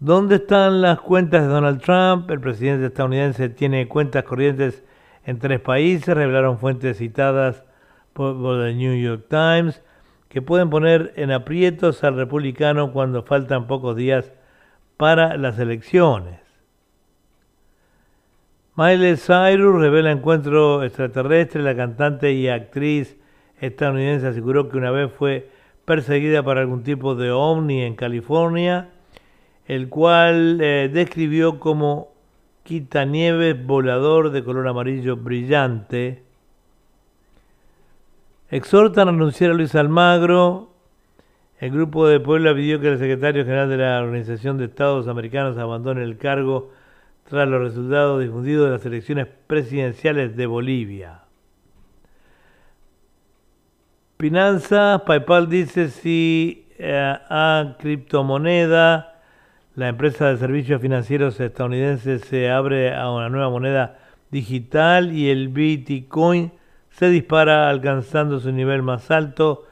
¿Dónde 0.00 0.34
están 0.36 0.80
las 0.80 0.98
cuentas 0.98 1.42
de 1.42 1.48
Donald 1.48 1.80
Trump? 1.80 2.28
El 2.28 2.40
presidente 2.40 2.86
estadounidense 2.86 3.50
tiene 3.50 3.86
cuentas 3.86 4.24
corrientes 4.24 4.82
en 5.24 5.38
tres 5.38 5.60
países, 5.60 6.16
revelaron 6.16 6.58
fuentes 6.58 6.98
citadas 6.98 7.62
por, 8.12 8.34
The 8.60 8.74
New 8.74 9.00
York 9.00 9.26
Times, 9.28 9.84
que 10.28 10.42
pueden 10.42 10.68
poner 10.68 11.12
en 11.14 11.30
aprietos 11.30 12.02
al 12.02 12.16
republicano 12.16 12.90
cuando 12.90 13.22
faltan 13.22 13.68
pocos 13.68 13.94
días 13.94 14.32
para 14.96 15.36
las 15.36 15.58
elecciones. 15.58 16.40
Miley 18.76 19.16
Cyrus 19.16 19.80
revela 19.80 20.10
encuentro 20.10 20.82
extraterrestre. 20.82 21.62
La 21.62 21.76
cantante 21.76 22.32
y 22.32 22.48
actriz 22.48 23.16
estadounidense 23.60 24.26
aseguró 24.26 24.68
que 24.68 24.76
una 24.76 24.90
vez 24.90 25.12
fue 25.12 25.48
perseguida 25.84 26.42
por 26.42 26.58
algún 26.58 26.82
tipo 26.82 27.14
de 27.14 27.30
ovni 27.30 27.82
en 27.82 27.94
California 27.94 28.88
el 29.66 29.88
cual 29.88 30.60
eh, 30.60 30.90
describió 30.92 31.58
como 31.58 32.12
quitanieves 32.64 33.64
volador 33.64 34.30
de 34.30 34.44
color 34.44 34.68
amarillo 34.68 35.16
brillante. 35.16 36.22
Exhortan 38.50 39.08
a 39.08 39.10
anunciar 39.10 39.52
a 39.52 39.54
Luis 39.54 39.74
Almagro. 39.74 40.70
El 41.64 41.70
grupo 41.70 42.06
de 42.06 42.20
Puebla 42.20 42.54
pidió 42.54 42.78
que 42.78 42.88
el 42.88 42.98
secretario 42.98 43.42
general 43.42 43.70
de 43.70 43.78
la 43.78 44.02
Organización 44.02 44.58
de 44.58 44.66
Estados 44.66 45.08
Americanos 45.08 45.56
abandone 45.56 46.02
el 46.02 46.18
cargo 46.18 46.72
tras 47.26 47.48
los 47.48 47.58
resultados 47.58 48.22
difundidos 48.22 48.66
de 48.66 48.72
las 48.72 48.84
elecciones 48.84 49.28
presidenciales 49.46 50.36
de 50.36 50.44
Bolivia. 50.44 51.20
Finanzas, 54.18 55.00
PayPal 55.06 55.48
dice 55.48 55.88
si 55.88 56.66
eh, 56.78 57.16
a 57.30 57.76
criptomoneda 57.78 59.22
la 59.74 59.88
empresa 59.88 60.28
de 60.28 60.36
servicios 60.36 60.82
financieros 60.82 61.40
estadounidense 61.40 62.18
se 62.18 62.50
abre 62.50 62.94
a 62.94 63.10
una 63.10 63.30
nueva 63.30 63.48
moneda 63.48 63.96
digital 64.30 65.12
y 65.12 65.30
el 65.30 65.48
Bitcoin 65.48 66.52
se 66.90 67.08
dispara 67.08 67.70
alcanzando 67.70 68.38
su 68.38 68.52
nivel 68.52 68.82
más 68.82 69.10
alto 69.10 69.64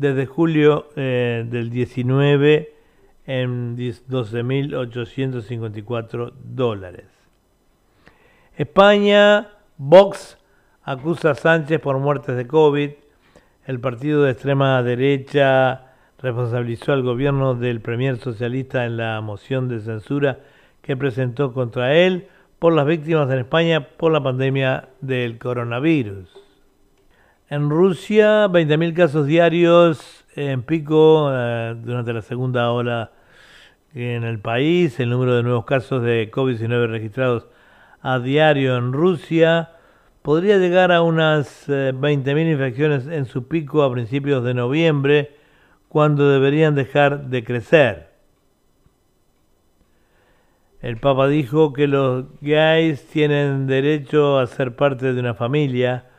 desde 0.00 0.24
julio 0.24 0.88
eh, 0.96 1.44
del 1.46 1.68
19 1.68 2.72
en 3.26 3.76
12.854 3.76 6.32
dólares. 6.42 7.04
España, 8.56 9.48
Vox 9.76 10.38
acusa 10.82 11.32
a 11.32 11.34
Sánchez 11.34 11.80
por 11.80 11.98
muertes 11.98 12.34
de 12.34 12.46
COVID. 12.46 12.92
El 13.66 13.80
partido 13.80 14.22
de 14.22 14.30
extrema 14.30 14.82
derecha 14.82 15.88
responsabilizó 16.18 16.94
al 16.94 17.02
gobierno 17.02 17.54
del 17.54 17.82
premier 17.82 18.16
socialista 18.16 18.86
en 18.86 18.96
la 18.96 19.20
moción 19.20 19.68
de 19.68 19.80
censura 19.80 20.38
que 20.80 20.96
presentó 20.96 21.52
contra 21.52 21.94
él 21.94 22.26
por 22.58 22.72
las 22.72 22.86
víctimas 22.86 23.30
en 23.30 23.40
España 23.40 23.86
por 23.98 24.12
la 24.12 24.22
pandemia 24.22 24.88
del 25.02 25.38
coronavirus. 25.38 26.39
En 27.52 27.68
Rusia, 27.68 28.46
20.000 28.46 28.94
casos 28.94 29.26
diarios 29.26 30.24
en 30.36 30.62
pico 30.62 31.30
eh, 31.32 31.74
durante 31.82 32.12
la 32.12 32.22
segunda 32.22 32.70
ola 32.70 33.10
en 33.92 34.22
el 34.22 34.38
país. 34.38 35.00
El 35.00 35.10
número 35.10 35.34
de 35.34 35.42
nuevos 35.42 35.64
casos 35.64 36.00
de 36.04 36.30
COVID-19 36.30 36.86
registrados 36.86 37.48
a 38.02 38.20
diario 38.20 38.76
en 38.76 38.92
Rusia 38.92 39.72
podría 40.22 40.58
llegar 40.58 40.92
a 40.92 41.02
unas 41.02 41.68
20.000 41.68 42.36
eh, 42.36 42.52
infecciones 42.52 43.08
en 43.08 43.24
su 43.24 43.48
pico 43.48 43.82
a 43.82 43.90
principios 43.90 44.44
de 44.44 44.54
noviembre 44.54 45.34
cuando 45.88 46.30
deberían 46.30 46.76
dejar 46.76 47.30
de 47.30 47.42
crecer. 47.42 48.10
El 50.82 50.98
Papa 50.98 51.26
dijo 51.26 51.72
que 51.72 51.88
los 51.88 52.26
gays 52.40 53.04
tienen 53.08 53.66
derecho 53.66 54.38
a 54.38 54.46
ser 54.46 54.76
parte 54.76 55.12
de 55.12 55.18
una 55.18 55.34
familia. 55.34 56.09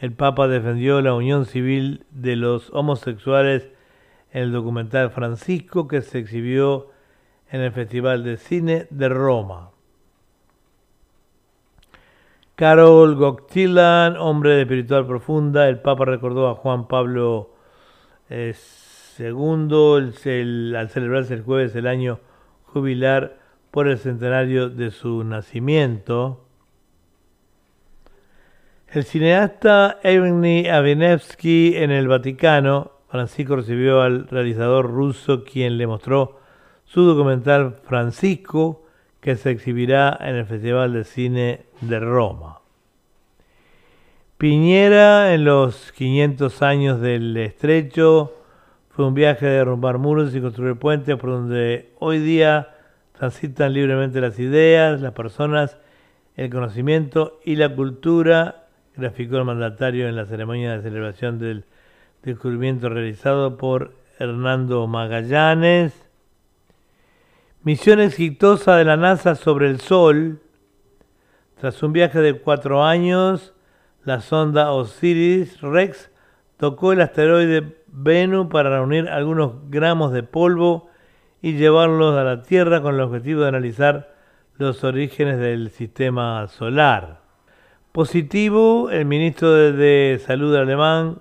El 0.00 0.12
Papa 0.12 0.48
defendió 0.48 1.02
la 1.02 1.12
unión 1.12 1.44
civil 1.44 2.06
de 2.10 2.34
los 2.34 2.70
homosexuales 2.70 3.68
en 4.32 4.44
el 4.44 4.52
documental 4.52 5.10
Francisco 5.10 5.88
que 5.88 6.00
se 6.00 6.18
exhibió 6.18 6.88
en 7.50 7.60
el 7.60 7.70
Festival 7.70 8.24
de 8.24 8.38
Cine 8.38 8.86
de 8.88 9.10
Roma. 9.10 9.72
Carol 12.54 13.14
Goktilan, 13.16 14.16
hombre 14.16 14.54
de 14.54 14.62
espiritual 14.62 15.06
profunda, 15.06 15.68
el 15.68 15.80
Papa 15.80 16.06
recordó 16.06 16.48
a 16.48 16.54
Juan 16.54 16.88
Pablo 16.88 17.50
Segundo, 18.54 19.96
al 19.96 20.14
celebrarse 20.14 21.34
el 21.34 21.42
jueves 21.42 21.76
el 21.76 21.86
año 21.86 22.20
jubilar 22.64 23.38
por 23.70 23.86
el 23.86 23.98
centenario 23.98 24.70
de 24.70 24.90
su 24.92 25.24
nacimiento. 25.24 26.46
El 28.92 29.04
cineasta 29.04 30.00
Evgeny 30.02 30.66
Avenevsky 30.66 31.76
en 31.76 31.92
el 31.92 32.08
Vaticano, 32.08 32.90
Francisco 33.08 33.54
recibió 33.54 34.02
al 34.02 34.26
realizador 34.26 34.90
ruso 34.90 35.44
quien 35.44 35.78
le 35.78 35.86
mostró 35.86 36.40
su 36.86 37.02
documental 37.02 37.76
Francisco, 37.84 38.84
que 39.20 39.36
se 39.36 39.52
exhibirá 39.52 40.18
en 40.20 40.34
el 40.34 40.44
Festival 40.44 40.92
de 40.92 41.04
Cine 41.04 41.66
de 41.82 42.00
Roma. 42.00 42.62
Piñera 44.38 45.34
en 45.34 45.44
los 45.44 45.92
500 45.92 46.60
años 46.62 47.00
del 47.00 47.36
estrecho 47.36 48.34
fue 48.88 49.06
un 49.06 49.14
viaje 49.14 49.46
de 49.46 49.58
derrumbar 49.58 49.98
muros 49.98 50.34
y 50.34 50.40
construir 50.40 50.74
puentes 50.74 51.14
por 51.14 51.30
donde 51.30 51.92
hoy 52.00 52.18
día 52.18 52.74
transitan 53.16 53.72
libremente 53.72 54.20
las 54.20 54.36
ideas, 54.40 55.00
las 55.00 55.12
personas, 55.12 55.78
el 56.34 56.50
conocimiento 56.50 57.38
y 57.44 57.54
la 57.54 57.72
cultura, 57.72 58.60
graficó 58.96 59.38
el 59.38 59.44
mandatario 59.44 60.08
en 60.08 60.16
la 60.16 60.26
ceremonia 60.26 60.76
de 60.76 60.82
celebración 60.82 61.38
del 61.38 61.64
descubrimiento 62.22 62.88
realizado 62.88 63.56
por 63.56 63.94
Hernando 64.18 64.86
Magallanes. 64.86 65.92
Misión 67.62 68.00
exitosa 68.00 68.76
de 68.76 68.84
la 68.84 68.96
NASA 68.96 69.34
sobre 69.34 69.68
el 69.68 69.80
Sol. 69.80 70.40
Tras 71.60 71.82
un 71.82 71.92
viaje 71.92 72.20
de 72.20 72.38
cuatro 72.38 72.84
años, 72.84 73.54
la 74.04 74.20
sonda 74.20 74.72
Osiris 74.72 75.60
Rex 75.60 76.10
tocó 76.56 76.92
el 76.92 77.00
asteroide 77.00 77.76
Venus 77.86 78.48
para 78.48 78.70
reunir 78.70 79.08
algunos 79.08 79.70
gramos 79.70 80.12
de 80.12 80.22
polvo 80.22 80.88
y 81.42 81.54
llevarlos 81.54 82.16
a 82.16 82.24
la 82.24 82.42
Tierra 82.42 82.82
con 82.82 82.94
el 82.94 83.00
objetivo 83.00 83.42
de 83.42 83.48
analizar 83.48 84.14
los 84.56 84.84
orígenes 84.84 85.38
del 85.38 85.70
sistema 85.70 86.46
solar. 86.48 87.19
Positivo, 87.92 88.88
el 88.90 89.04
ministro 89.04 89.52
de 89.52 90.20
Salud 90.24 90.54
alemán, 90.54 91.18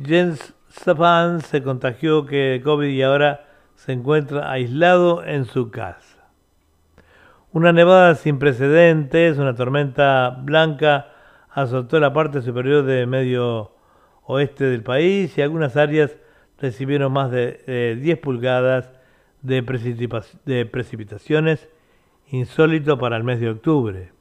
Jens 0.00 0.54
Spahn, 0.70 1.40
se 1.40 1.60
contagió 1.64 2.24
que 2.24 2.60
COVID 2.62 2.86
y 2.86 3.02
ahora 3.02 3.48
se 3.74 3.94
encuentra 3.94 4.48
aislado 4.48 5.24
en 5.24 5.44
su 5.44 5.72
casa. 5.72 6.28
Una 7.50 7.72
nevada 7.72 8.14
sin 8.14 8.38
precedentes, 8.38 9.38
una 9.38 9.56
tormenta 9.56 10.38
blanca 10.40 11.08
azotó 11.50 11.98
la 11.98 12.12
parte 12.12 12.42
superior 12.42 12.84
de 12.84 13.04
medio 13.06 13.72
oeste 14.22 14.66
del 14.66 14.84
país 14.84 15.36
y 15.36 15.42
algunas 15.42 15.76
áreas 15.76 16.16
recibieron 16.60 17.12
más 17.12 17.32
de 17.32 17.98
10 18.00 18.18
pulgadas 18.18 18.92
de, 19.42 19.62
de 20.44 20.64
precipitaciones, 20.64 21.68
insólito 22.30 22.98
para 22.98 23.16
el 23.16 23.24
mes 23.24 23.40
de 23.40 23.50
octubre. 23.50 24.17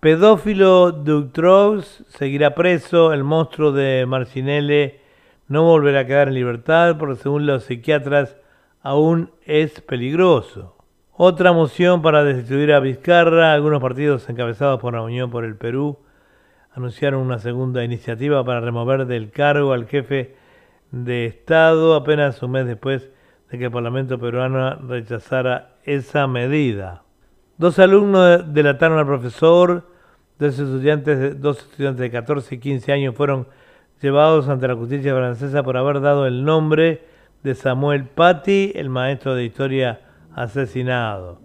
Pedófilo 0.00 0.92
Dutroux 0.92 2.04
seguirá 2.06 2.54
preso, 2.54 3.12
el 3.12 3.24
monstruo 3.24 3.72
de 3.72 4.06
Marcinelle 4.06 5.00
no 5.48 5.64
volverá 5.64 6.00
a 6.00 6.06
quedar 6.06 6.28
en 6.28 6.34
libertad 6.34 6.96
porque 6.96 7.16
según 7.16 7.46
los 7.46 7.64
psiquiatras 7.64 8.36
aún 8.80 9.32
es 9.44 9.80
peligroso. 9.80 10.76
Otra 11.10 11.52
moción 11.52 12.00
para 12.00 12.22
destituir 12.22 12.72
a 12.72 12.78
Vizcarra, 12.78 13.52
algunos 13.52 13.82
partidos 13.82 14.28
encabezados 14.30 14.78
por 14.78 14.94
la 14.94 15.02
Unión 15.02 15.32
por 15.32 15.44
el 15.44 15.56
Perú 15.56 15.98
anunciaron 16.72 17.20
una 17.20 17.40
segunda 17.40 17.82
iniciativa 17.82 18.44
para 18.44 18.60
remover 18.60 19.04
del 19.06 19.32
cargo 19.32 19.72
al 19.72 19.88
jefe 19.88 20.36
de 20.92 21.26
Estado 21.26 21.96
apenas 21.96 22.40
un 22.40 22.52
mes 22.52 22.66
después 22.66 23.10
de 23.50 23.58
que 23.58 23.64
el 23.64 23.72
Parlamento 23.72 24.16
peruano 24.20 24.76
rechazara 24.76 25.72
esa 25.82 26.28
medida. 26.28 27.02
Dos 27.58 27.78
alumnos 27.80 28.54
delataron 28.54 28.98
al 28.98 29.06
profesor, 29.06 29.84
dos 30.38 30.58
estudiantes, 30.58 31.40
dos 31.40 31.58
estudiantes 31.58 32.00
de 32.00 32.10
14 32.10 32.54
y 32.54 32.58
15 32.58 32.92
años 32.92 33.14
fueron 33.16 33.48
llevados 34.00 34.48
ante 34.48 34.68
la 34.68 34.76
justicia 34.76 35.12
francesa 35.12 35.64
por 35.64 35.76
haber 35.76 36.00
dado 36.00 36.26
el 36.26 36.44
nombre 36.44 37.02
de 37.42 37.56
Samuel 37.56 38.04
Paty, 38.04 38.72
el 38.76 38.88
maestro 38.88 39.34
de 39.34 39.44
historia 39.44 40.00
asesinado 40.34 41.40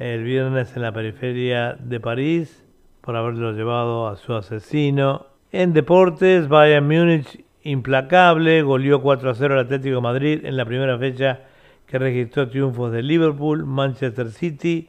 el 0.00 0.24
viernes 0.24 0.74
en 0.76 0.82
la 0.82 0.92
periferia 0.92 1.76
de 1.78 2.00
París 2.00 2.64
por 3.02 3.16
haberlo 3.16 3.52
llevado 3.52 4.08
a 4.08 4.16
su 4.16 4.34
asesino. 4.34 5.26
En 5.52 5.74
deportes, 5.74 6.48
Bayern 6.48 6.86
Múnich 6.86 7.44
implacable, 7.62 8.62
goleó 8.62 9.02
4 9.02 9.30
a 9.30 9.34
0 9.34 9.54
al 9.54 9.60
Atlético 9.60 9.96
de 9.96 10.00
Madrid 10.00 10.44
en 10.44 10.56
la 10.56 10.64
primera 10.64 10.98
fecha 10.98 11.40
que 11.86 11.98
registró 11.98 12.48
triunfos 12.48 12.92
de 12.92 13.02
Liverpool, 13.02 13.66
Manchester 13.66 14.30
City 14.30 14.88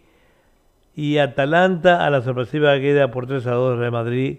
y 0.95 1.17
Atalanta 1.17 2.05
a 2.05 2.09
la 2.09 2.21
sorpresiva 2.21 2.79
queda 2.79 3.11
por 3.11 3.27
3 3.27 3.47
a 3.47 3.51
2 3.51 3.79
de 3.79 3.91
Madrid 3.91 4.37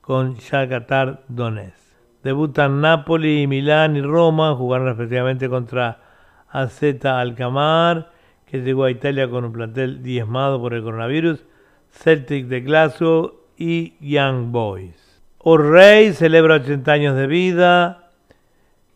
con 0.00 0.34
Shakhtar 0.34 1.22
Donetsk. 1.28 1.82
Debutan 2.22 2.80
Napoli, 2.80 3.46
Milán 3.46 3.96
y 3.96 4.02
Roma, 4.02 4.54
jugaron 4.54 4.86
respectivamente 4.86 5.48
contra 5.48 6.00
AZ 6.48 7.04
Alcamar, 7.04 8.12
que 8.46 8.60
llegó 8.60 8.84
a 8.84 8.90
Italia 8.90 9.28
con 9.28 9.44
un 9.44 9.52
plantel 9.52 10.02
diezmado 10.02 10.60
por 10.60 10.74
el 10.74 10.82
coronavirus, 10.82 11.44
Celtic 11.90 12.46
de 12.46 12.60
Glasgow 12.60 13.34
y 13.56 13.94
Young 14.00 14.52
Boys. 14.52 15.20
O'Reilly 15.38 16.12
celebra 16.12 16.56
80 16.56 16.92
años 16.92 17.16
de 17.16 17.26
vida. 17.26 18.10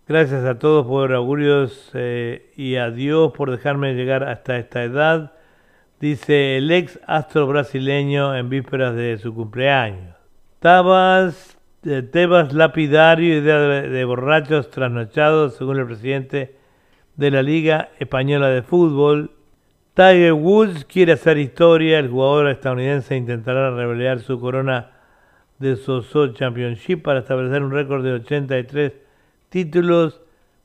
Gracias 0.07 0.45
a 0.45 0.59
todos 0.61 0.87
por 0.87 1.13
augurios 1.13 1.91
eh, 1.95 2.53
y 2.57 2.77
a 2.77 2.91
Dios 2.91 3.33
por 3.33 3.51
dejarme 3.51 3.95
llegar 3.95 4.23
hasta 4.23 4.57
esta 4.57 4.85
edad, 4.85 5.33
dice 6.01 6.57
el 6.59 6.71
ex 6.71 6.99
astro 7.07 7.47
brasileño 7.47 8.37
en 8.37 8.49
vísperas 8.49 8.95
de 8.95 9.19
su 9.19 9.35
cumpleaños. 9.35 10.17
Tabas 10.61 11.57
Tebas 11.87 12.53
lapidario, 12.53 13.39
idea 13.39 13.59
de, 13.61 14.05
borrachos 14.05 14.71
trasnochados, 14.71 15.55
según 15.55 15.79
el 15.79 15.87
presidente 15.87 16.57
de 17.15 17.31
la 17.31 17.43
Liga 17.43 17.91
Española 18.01 18.49
de 18.49 18.63
Fútbol. 18.63 19.31
Tiger 19.95 20.33
Woods 20.33 20.85
quiere 20.85 21.13
hacer 21.13 21.39
historia, 21.39 22.01
el 22.01 22.11
jugador 22.11 22.49
estadounidense 22.49 23.15
intentará 23.17 23.71
revelar 23.71 24.19
su 24.19 24.41
corona 24.41 24.91
de 25.61 25.77
Soso 25.77 26.33
Championship 26.33 27.03
para 27.03 27.21
establecer 27.21 27.63
un 27.63 27.71
récord 27.71 28.03
de 28.03 28.15
83 28.15 28.93
títulos 29.49 30.21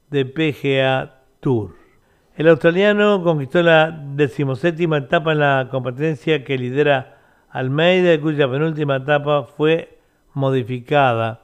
de 0.10 0.26
PGA 0.26 1.20
Tour. 1.40 1.81
El 2.42 2.48
australiano 2.48 3.22
conquistó 3.22 3.62
la 3.62 3.92
decimoséptima 3.92 4.98
etapa 4.98 5.34
en 5.34 5.42
la 5.42 5.68
competencia 5.70 6.44
que 6.44 6.58
lidera 6.58 7.20
Almeida, 7.52 8.20
cuya 8.20 8.50
penúltima 8.50 8.96
etapa 8.96 9.44
fue 9.44 10.00
modificada. 10.34 11.42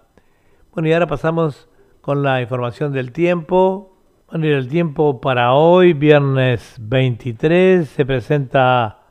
Bueno, 0.74 0.90
y 0.90 0.94
ahora 0.94 1.06
pasamos 1.06 1.70
con 2.02 2.24
la 2.24 2.42
información 2.42 2.94
del 2.94 3.12
tiempo. 3.12 3.96
Bueno, 4.32 4.48
el 4.48 4.68
tiempo 4.68 5.22
para 5.22 5.54
hoy, 5.54 5.94
viernes 5.94 6.78
23, 6.80 7.88
se 7.88 8.04
presenta 8.04 9.02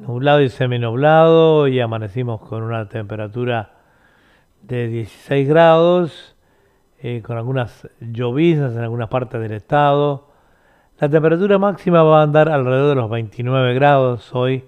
nublado 0.00 0.40
y 0.40 0.48
seminublado 0.48 1.68
y 1.68 1.78
amanecimos 1.78 2.40
con 2.40 2.64
una 2.64 2.88
temperatura 2.88 3.76
de 4.60 4.88
16 4.88 5.48
grados, 5.48 6.36
eh, 6.98 7.22
con 7.24 7.36
algunas 7.36 7.88
lloviznas 8.00 8.74
en 8.74 8.80
algunas 8.80 9.08
partes 9.08 9.40
del 9.40 9.52
estado. 9.52 10.25
La 10.98 11.10
temperatura 11.10 11.58
máxima 11.58 12.02
va 12.02 12.20
a 12.20 12.22
andar 12.22 12.48
alrededor 12.48 12.88
de 12.88 12.94
los 12.94 13.10
29 13.10 13.74
grados 13.74 14.34
hoy 14.34 14.64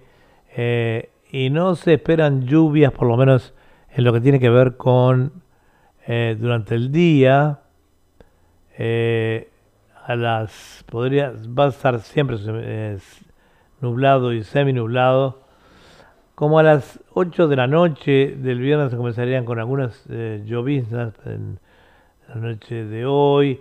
eh, 0.54 1.08
y 1.30 1.48
no 1.48 1.74
se 1.74 1.94
esperan 1.94 2.42
lluvias, 2.42 2.92
por 2.92 3.08
lo 3.08 3.16
menos 3.16 3.54
en 3.90 4.04
lo 4.04 4.12
que 4.12 4.20
tiene 4.20 4.38
que 4.38 4.50
ver 4.50 4.76
con 4.76 5.42
eh, 6.06 6.36
durante 6.38 6.74
el 6.74 6.92
día, 6.92 7.60
eh, 8.76 9.50
a 10.04 10.16
las 10.16 10.84
podría 10.90 11.32
va 11.58 11.64
a 11.64 11.68
estar 11.68 12.00
siempre 12.00 12.36
eh, 12.46 12.98
nublado 13.80 14.34
y 14.34 14.44
semi 14.44 14.74
nublado. 14.74 15.40
Como 16.34 16.58
a 16.58 16.62
las 16.62 17.00
8 17.14 17.48
de 17.48 17.56
la 17.56 17.66
noche 17.66 18.36
del 18.36 18.60
viernes 18.60 18.90
se 18.90 18.96
comenzarían 18.96 19.46
con 19.46 19.58
algunas 19.58 20.06
lloviznas 20.06 21.14
en 21.24 21.58
la 22.28 22.34
noche 22.36 22.84
de 22.84 23.06
hoy, 23.06 23.60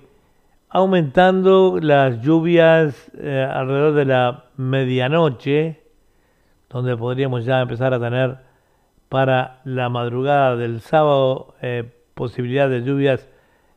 aumentando 0.70 1.80
las 1.82 2.22
lluvias 2.22 3.12
alrededor 3.16 3.94
de 3.94 4.06
la 4.06 4.46
medianoche, 4.58 5.82
donde 6.70 6.98
podríamos 6.98 7.46
ya 7.46 7.62
empezar 7.62 7.94
a 7.94 8.00
tener 8.00 8.48
para 9.10 9.62
la 9.64 9.90
madrugada 9.90 10.56
del 10.56 10.82
sábado, 10.82 11.56
eh, 11.62 11.90
posibilidad 12.14 12.70
de 12.70 12.84
lluvias 12.84 13.28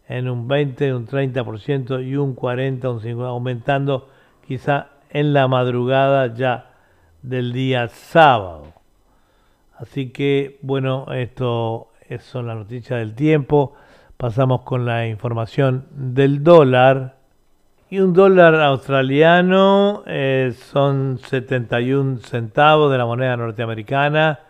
en 0.09 0.29
un 0.29 0.49
20, 0.49 0.95
un 0.95 1.07
30% 1.07 2.05
y 2.05 2.17
un 2.17 2.35
40, 2.35 2.91
un 2.91 3.01
50, 3.01 3.29
aumentando 3.29 4.09
quizá 4.47 4.89
en 5.11 5.33
la 5.33 5.47
madrugada 5.47 6.35
ya 6.35 6.73
del 7.23 7.53
día 7.53 7.89
sábado. 7.89 8.73
Así 9.77 10.11
que, 10.11 10.59
bueno, 10.63 11.07
esto 11.13 11.93
son 12.19 12.49
las 12.49 12.57
noticias 12.57 12.99
del 12.99 13.15
tiempo. 13.15 13.75
Pasamos 14.21 14.61
con 14.65 14.85
la 14.85 15.07
información 15.07 15.87
del 15.93 16.45
dólar. 16.45 17.17
Y 17.89 18.01
un 18.01 18.13
dólar 18.13 18.55
australiano 18.57 20.03
eh, 20.07 20.53
son 20.55 21.17
71 21.17 22.19
centavos 22.19 22.93
de 22.93 22.99
la 22.99 23.07
moneda 23.07 23.39
norteamericana. 23.39 24.41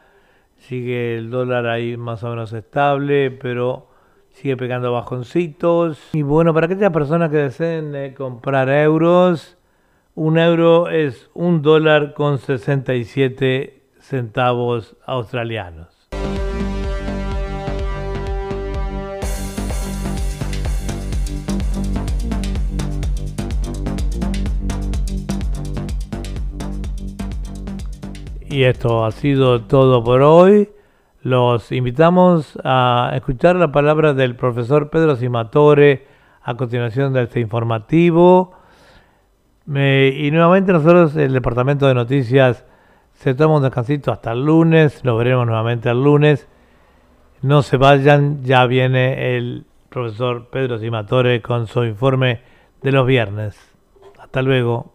Sigue 0.56 1.16
el 1.16 1.30
dólar 1.30 1.68
ahí 1.68 1.96
más 1.96 2.24
o 2.24 2.30
menos 2.30 2.52
estable, 2.52 3.30
pero 3.30 3.86
sigue 4.30 4.56
pegando 4.56 4.90
bajoncitos. 4.92 6.00
Y 6.14 6.22
bueno, 6.22 6.52
para 6.52 6.66
aquellas 6.66 6.92
personas 6.92 7.30
que 7.30 7.36
deseen 7.36 7.94
eh, 7.94 8.12
comprar 8.12 8.68
euros, 8.70 9.56
un 10.16 10.36
euro 10.36 10.88
es 10.88 11.30
un 11.32 11.62
dólar 11.62 12.14
con 12.14 12.38
67 12.38 13.84
centavos 14.00 14.96
australianos. 15.06 15.99
Y 28.50 28.64
esto 28.64 29.04
ha 29.04 29.12
sido 29.12 29.62
todo 29.62 30.02
por 30.02 30.22
hoy. 30.22 30.68
Los 31.22 31.70
invitamos 31.70 32.58
a 32.64 33.12
escuchar 33.14 33.54
la 33.54 33.70
palabra 33.70 34.12
del 34.12 34.34
profesor 34.34 34.90
Pedro 34.90 35.14
Simatore 35.14 36.08
a 36.42 36.56
continuación 36.56 37.12
de 37.12 37.22
este 37.22 37.38
informativo. 37.38 38.56
y 39.68 40.30
nuevamente 40.32 40.72
nosotros, 40.72 41.14
el 41.14 41.32
Departamento 41.32 41.86
de 41.86 41.94
Noticias, 41.94 42.64
se 43.12 43.34
toma 43.34 43.58
un 43.58 43.62
descansito 43.62 44.10
hasta 44.10 44.32
el 44.32 44.44
lunes. 44.44 45.04
Lo 45.04 45.16
veremos 45.16 45.46
nuevamente 45.46 45.88
el 45.88 46.02
lunes. 46.02 46.48
No 47.42 47.62
se 47.62 47.76
vayan, 47.76 48.42
ya 48.42 48.66
viene 48.66 49.36
el 49.36 49.64
profesor 49.90 50.48
Pedro 50.50 50.80
Simatore 50.80 51.40
con 51.40 51.68
su 51.68 51.84
informe 51.84 52.40
de 52.82 52.90
los 52.90 53.06
viernes. 53.06 53.56
Hasta 54.18 54.42
luego. 54.42 54.92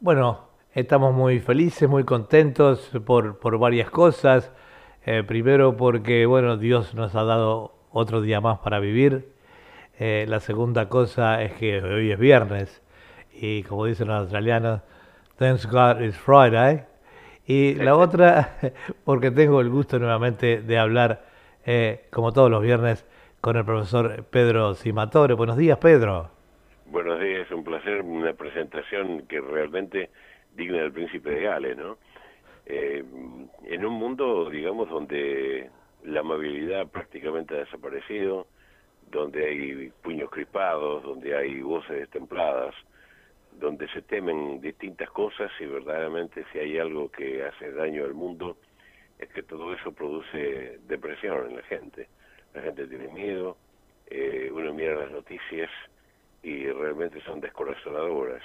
Bueno, 0.00 0.47
Estamos 0.74 1.14
muy 1.14 1.40
felices, 1.40 1.88
muy 1.88 2.04
contentos 2.04 2.90
por, 3.06 3.38
por 3.38 3.58
varias 3.58 3.90
cosas. 3.90 4.52
Eh, 5.06 5.24
primero 5.26 5.78
porque, 5.78 6.26
bueno, 6.26 6.58
Dios 6.58 6.94
nos 6.94 7.14
ha 7.14 7.24
dado 7.24 7.72
otro 7.90 8.20
día 8.20 8.42
más 8.42 8.58
para 8.58 8.78
vivir. 8.78 9.32
Eh, 9.98 10.26
la 10.28 10.40
segunda 10.40 10.90
cosa 10.90 11.42
es 11.42 11.54
que 11.54 11.82
hoy 11.82 12.10
es 12.12 12.18
viernes 12.18 12.82
y 13.32 13.62
como 13.62 13.86
dicen 13.86 14.08
los 14.08 14.18
australianos, 14.18 14.82
thanks 15.38 15.66
God 15.66 16.02
it's 16.02 16.18
Friday. 16.18 16.84
Y 17.46 17.74
la 17.76 17.96
otra, 17.96 18.58
porque 19.04 19.30
tengo 19.30 19.62
el 19.62 19.70
gusto 19.70 19.98
nuevamente 19.98 20.60
de 20.60 20.78
hablar, 20.78 21.24
eh, 21.64 22.04
como 22.10 22.32
todos 22.32 22.50
los 22.50 22.62
viernes, 22.62 23.06
con 23.40 23.56
el 23.56 23.64
profesor 23.64 24.22
Pedro 24.24 24.74
Simatore. 24.74 25.32
Buenos 25.32 25.56
días, 25.56 25.78
Pedro. 25.78 26.30
Buenos 26.90 27.18
días, 27.20 27.50
un 27.50 27.64
placer, 27.64 28.02
una 28.02 28.34
presentación 28.34 29.26
que 29.26 29.40
realmente 29.40 30.10
digna 30.58 30.82
del 30.82 30.92
príncipe 30.92 31.30
de 31.30 31.42
Gales, 31.42 31.76
¿no? 31.78 31.96
Eh, 32.66 33.02
en 33.64 33.86
un 33.86 33.94
mundo, 33.94 34.50
digamos, 34.50 34.90
donde 34.90 35.70
la 36.04 36.20
amabilidad 36.20 36.88
prácticamente 36.88 37.54
ha 37.54 37.58
desaparecido, 37.60 38.46
donde 39.10 39.46
hay 39.46 39.92
puños 40.02 40.28
crispados, 40.30 41.02
donde 41.02 41.34
hay 41.34 41.62
voces 41.62 41.96
destempladas, 41.96 42.74
donde 43.52 43.88
se 43.88 44.02
temen 44.02 44.60
distintas 44.60 45.10
cosas 45.10 45.50
y 45.60 45.64
verdaderamente 45.64 46.44
si 46.52 46.58
hay 46.58 46.78
algo 46.78 47.10
que 47.10 47.44
hace 47.44 47.72
daño 47.72 48.04
al 48.04 48.14
mundo 48.14 48.58
es 49.18 49.28
que 49.30 49.42
todo 49.42 49.72
eso 49.72 49.92
produce 49.92 50.78
depresión 50.86 51.46
en 51.46 51.56
la 51.56 51.62
gente. 51.62 52.08
La 52.54 52.62
gente 52.62 52.86
tiene 52.86 53.08
miedo, 53.08 53.56
eh, 54.06 54.50
uno 54.52 54.72
mira 54.74 54.94
las 54.94 55.10
noticias 55.10 55.70
y 56.42 56.66
realmente 56.66 57.20
son 57.22 57.40
descorazonadoras 57.40 58.42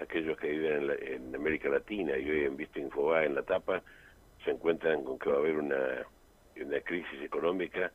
aquellos 0.00 0.38
que 0.38 0.48
viven 0.48 0.90
en, 1.00 1.34
América 1.34 1.68
Latina 1.68 2.16
y 2.16 2.30
hoy 2.30 2.44
han 2.46 2.56
visto 2.56 2.78
Infobae 2.78 3.26
en 3.26 3.34
la 3.34 3.42
tapa, 3.42 3.82
se 4.44 4.50
encuentran 4.50 5.04
con 5.04 5.18
que 5.18 5.30
va 5.30 5.36
a 5.36 5.38
haber 5.38 5.56
una, 5.58 6.06
una 6.60 6.80
crisis 6.80 7.20
económica 7.22 7.90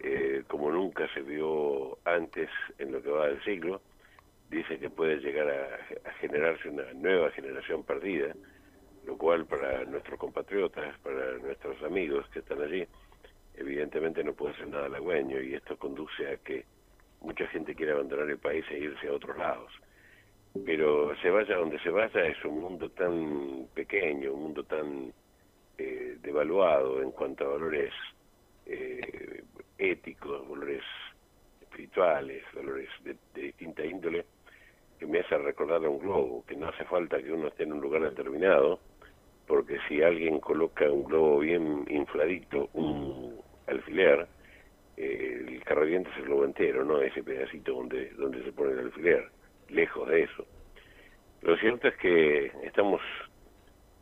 eh, 0.00 0.44
como 0.48 0.70
nunca 0.70 1.08
se 1.14 1.22
vio 1.22 1.98
antes 2.04 2.50
en 2.78 2.92
lo 2.92 3.02
que 3.02 3.10
va 3.10 3.26
del 3.26 3.42
siglo. 3.44 3.80
Dice 4.50 4.78
que 4.78 4.90
puede 4.90 5.16
llegar 5.16 5.48
a, 5.48 6.08
a 6.08 6.12
generarse 6.14 6.68
una 6.68 6.92
nueva 6.92 7.30
generación 7.30 7.82
perdida, 7.84 8.34
lo 9.06 9.16
cual 9.16 9.46
para 9.46 9.84
nuestros 9.84 10.18
compatriotas, 10.18 10.98
para 10.98 11.38
nuestros 11.38 11.82
amigos 11.82 12.28
que 12.30 12.40
están 12.40 12.62
allí, 12.62 12.86
evidentemente 13.54 14.22
no 14.22 14.34
puede 14.34 14.54
ser 14.56 14.68
nada 14.68 14.86
halagüeño 14.86 15.40
y 15.40 15.54
esto 15.54 15.76
conduce 15.76 16.28
a 16.28 16.36
que 16.38 16.64
mucha 17.20 17.46
gente 17.48 17.74
quiera 17.74 17.94
abandonar 17.94 18.28
el 18.28 18.38
país 18.38 18.64
e 18.70 18.78
irse 18.78 19.08
a 19.08 19.12
otros 19.12 19.36
lados 19.36 19.72
pero 20.62 21.14
se 21.16 21.30
vaya 21.30 21.56
donde 21.56 21.80
se 21.80 21.90
vaya 21.90 22.26
es 22.26 22.44
un 22.44 22.60
mundo 22.60 22.88
tan 22.90 23.66
pequeño, 23.74 24.32
un 24.32 24.42
mundo 24.42 24.62
tan 24.64 25.12
eh, 25.78 26.16
devaluado 26.22 27.02
en 27.02 27.10
cuanto 27.10 27.44
a 27.44 27.48
valores 27.48 27.92
eh, 28.66 29.42
éticos, 29.78 30.48
valores 30.48 30.82
espirituales, 31.60 32.44
valores 32.54 32.88
de, 33.02 33.16
distinta 33.34 33.84
índole, 33.84 34.24
que 34.98 35.06
me 35.06 35.20
hace 35.20 35.36
recordar 35.38 35.84
a 35.84 35.88
un 35.88 35.98
globo, 35.98 36.44
que 36.46 36.54
no 36.54 36.68
hace 36.68 36.84
falta 36.84 37.20
que 37.20 37.32
uno 37.32 37.48
esté 37.48 37.64
en 37.64 37.72
un 37.72 37.80
lugar 37.80 38.02
determinado, 38.02 38.78
porque 39.48 39.78
si 39.88 40.02
alguien 40.02 40.38
coloca 40.38 40.90
un 40.90 41.04
globo 41.04 41.40
bien 41.40 41.84
infladito, 41.90 42.70
un 42.74 43.40
alfiler, 43.66 44.28
eh, 44.96 45.44
el 45.48 45.64
carro 45.64 45.84
es 45.84 46.06
el 46.16 46.24
globo 46.24 46.44
entero, 46.44 46.84
no 46.84 47.00
ese 47.00 47.24
pedacito 47.24 47.72
donde, 47.72 48.10
donde 48.10 48.44
se 48.44 48.52
pone 48.52 48.72
el 48.72 48.78
alfiler 48.78 49.28
lejos 49.68 50.08
de 50.08 50.22
eso. 50.22 50.46
Lo 51.42 51.56
cierto 51.56 51.88
es 51.88 51.96
que 51.96 52.52
estamos 52.62 53.00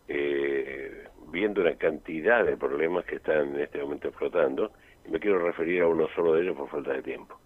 eh, 0.08 1.08
viendo 1.32 1.60
una 1.60 1.74
cantidad 1.76 2.44
de 2.44 2.56
problemas 2.56 3.04
que 3.04 3.16
están 3.16 3.54
en 3.54 3.60
este 3.60 3.82
momento 3.82 4.08
explotando 4.08 4.72
y 5.06 5.10
me 5.10 5.18
quiero 5.18 5.38
referir 5.38 5.82
a 5.82 5.88
uno 5.88 6.08
solo 6.14 6.34
de 6.34 6.42
ellos 6.42 6.56
por 6.56 6.68
falta 6.68 6.92
de 6.92 7.02
tiempo. 7.02 7.38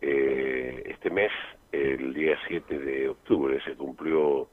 Eh, 0.00 0.82
este 0.86 1.10
mes, 1.10 1.32
el 1.72 2.14
día 2.14 2.38
7 2.48 2.78
de 2.78 3.08
octubre, 3.08 3.60
se 3.64 3.74
cumplió 3.74 4.48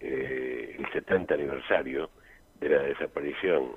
eh, 0.00 0.76
el 0.78 0.86
70 0.92 1.34
aniversario 1.34 2.10
de 2.60 2.68
la 2.68 2.82
desaparición 2.82 3.72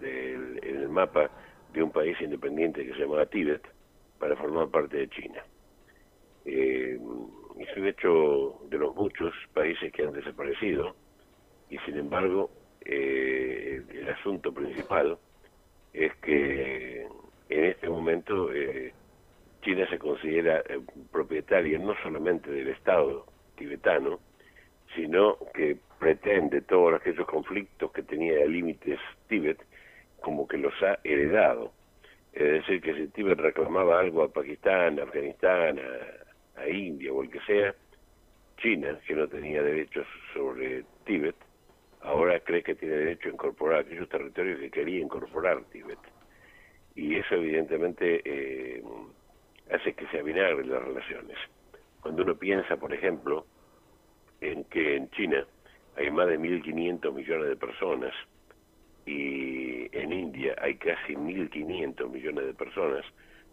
del, 0.00 0.60
en 0.62 0.76
el 0.82 0.88
mapa 0.88 1.30
de 1.72 1.82
un 1.82 1.90
país 1.90 2.18
independiente 2.20 2.84
que 2.84 2.92
se 2.92 3.00
llamaba 3.00 3.26
Tíbet 3.26 3.62
para 4.18 4.36
formar 4.36 4.68
parte 4.68 4.96
de 4.96 5.08
China. 5.08 5.42
Eh, 6.44 6.98
es 7.58 7.76
un 7.76 7.86
hecho 7.86 8.60
de 8.68 8.78
los 8.78 8.94
muchos 8.94 9.32
países 9.54 9.92
que 9.92 10.02
han 10.02 10.12
desaparecido 10.12 10.94
y 11.70 11.78
sin 11.78 11.98
embargo 11.98 12.50
eh, 12.84 13.82
el 13.92 14.08
asunto 14.10 14.52
principal 14.52 15.18
es 15.92 16.14
que 16.16 17.06
en 17.48 17.64
este 17.64 17.88
momento 17.88 18.52
eh, 18.52 18.92
China 19.62 19.86
se 19.88 19.98
considera 19.98 20.60
eh, 20.68 20.80
propietaria 21.10 21.78
no 21.78 21.94
solamente 22.02 22.50
del 22.50 22.68
Estado 22.68 23.26
tibetano, 23.56 24.20
sino 24.94 25.38
que 25.54 25.76
pretende 25.98 26.60
todos 26.60 26.94
aquellos 26.94 27.26
conflictos 27.26 27.90
que 27.92 28.02
tenía 28.02 28.34
de 28.34 28.48
límites 28.48 29.00
Tíbet 29.28 29.58
como 30.20 30.46
que 30.46 30.58
los 30.58 30.74
ha 30.82 30.98
heredado. 31.02 31.72
Es 32.32 32.66
decir, 32.66 32.82
que 32.82 32.94
si 32.94 33.08
Tíbet 33.08 33.38
reclamaba 33.38 33.98
algo 33.98 34.22
a 34.22 34.28
Pakistán, 34.28 35.00
a 35.00 35.04
Afganistán, 35.04 35.78
a 35.78 36.25
a 36.56 36.68
India 36.68 37.12
o 37.12 37.22
el 37.22 37.30
que 37.30 37.40
sea, 37.40 37.74
China, 38.58 38.98
que 39.06 39.14
no 39.14 39.28
tenía 39.28 39.62
derechos 39.62 40.06
sobre 40.32 40.84
Tíbet, 41.04 41.36
ahora 42.00 42.40
cree 42.40 42.62
que 42.62 42.74
tiene 42.74 42.96
derecho 42.96 43.28
a 43.28 43.32
incorporar 43.32 43.80
aquellos 43.80 44.08
territorios 44.08 44.60
que 44.60 44.70
quería 44.70 45.00
incorporar 45.00 45.62
Tíbet. 45.72 45.98
Y 46.94 47.16
eso 47.16 47.34
evidentemente 47.34 48.22
eh, 48.24 48.82
hace 49.70 49.94
que 49.94 50.06
se 50.08 50.20
avinagren 50.20 50.70
las 50.70 50.82
relaciones. 50.82 51.36
Cuando 52.00 52.22
uno 52.22 52.36
piensa, 52.36 52.76
por 52.76 52.94
ejemplo, 52.94 53.46
en 54.40 54.64
que 54.64 54.96
en 54.96 55.10
China 55.10 55.46
hay 55.96 56.10
más 56.10 56.28
de 56.28 56.38
1.500 56.38 57.12
millones 57.12 57.48
de 57.48 57.56
personas 57.56 58.14
y 59.06 59.88
en 59.96 60.12
India 60.12 60.54
hay 60.60 60.76
casi 60.76 61.14
1.500 61.14 62.08
millones 62.10 62.46
de 62.46 62.54
personas, 62.54 63.04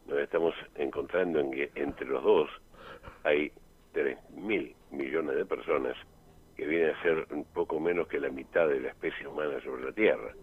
nos 0.08 0.20
estamos 0.20 0.54
encontrando 0.76 1.40
en 1.40 1.52
que 1.52 1.72
entre 1.76 2.08
los 2.08 2.24
dos 2.24 2.50
hay 3.24 3.52
3.000 3.94 4.76
millones 4.92 5.36
de 5.36 5.46
personas 5.46 5.96
que 6.56 6.66
vienen 6.66 6.92
a 6.92 7.02
ser 7.02 7.28
un 7.32 7.46
poco 7.46 7.80
menos 7.80 8.08
que 8.08 8.20
la 8.20 8.30
mitad 8.30 8.68
de 8.68 8.80
la 8.80 8.90
especie 8.90 9.28
humana 9.28 9.60
sobre 9.64 9.86
la 9.86 9.92
Tierra. 9.92 10.34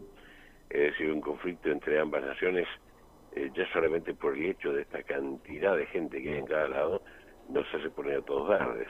Es 0.69 0.93
decir, 0.93 1.13
un 1.13 1.21
conflicto 1.21 1.71
entre 1.71 1.99
ambas 1.99 2.25
naciones, 2.25 2.67
eh, 3.35 3.51
ya 3.55 3.71
solamente 3.73 4.15
por 4.15 4.37
el 4.37 4.47
hecho 4.47 4.73
de 4.73 4.83
esta 4.83 5.03
cantidad 5.03 5.77
de 5.77 5.87
gente 5.87 6.23
que 6.23 6.33
hay 6.33 6.39
en 6.39 6.47
cada 6.47 6.69
lado, 6.69 7.03
nos 7.49 7.67
hace 7.75 7.91
poner 7.91 8.19
a 8.19 8.23
todos 8.23 8.49
verdes. 8.49 8.89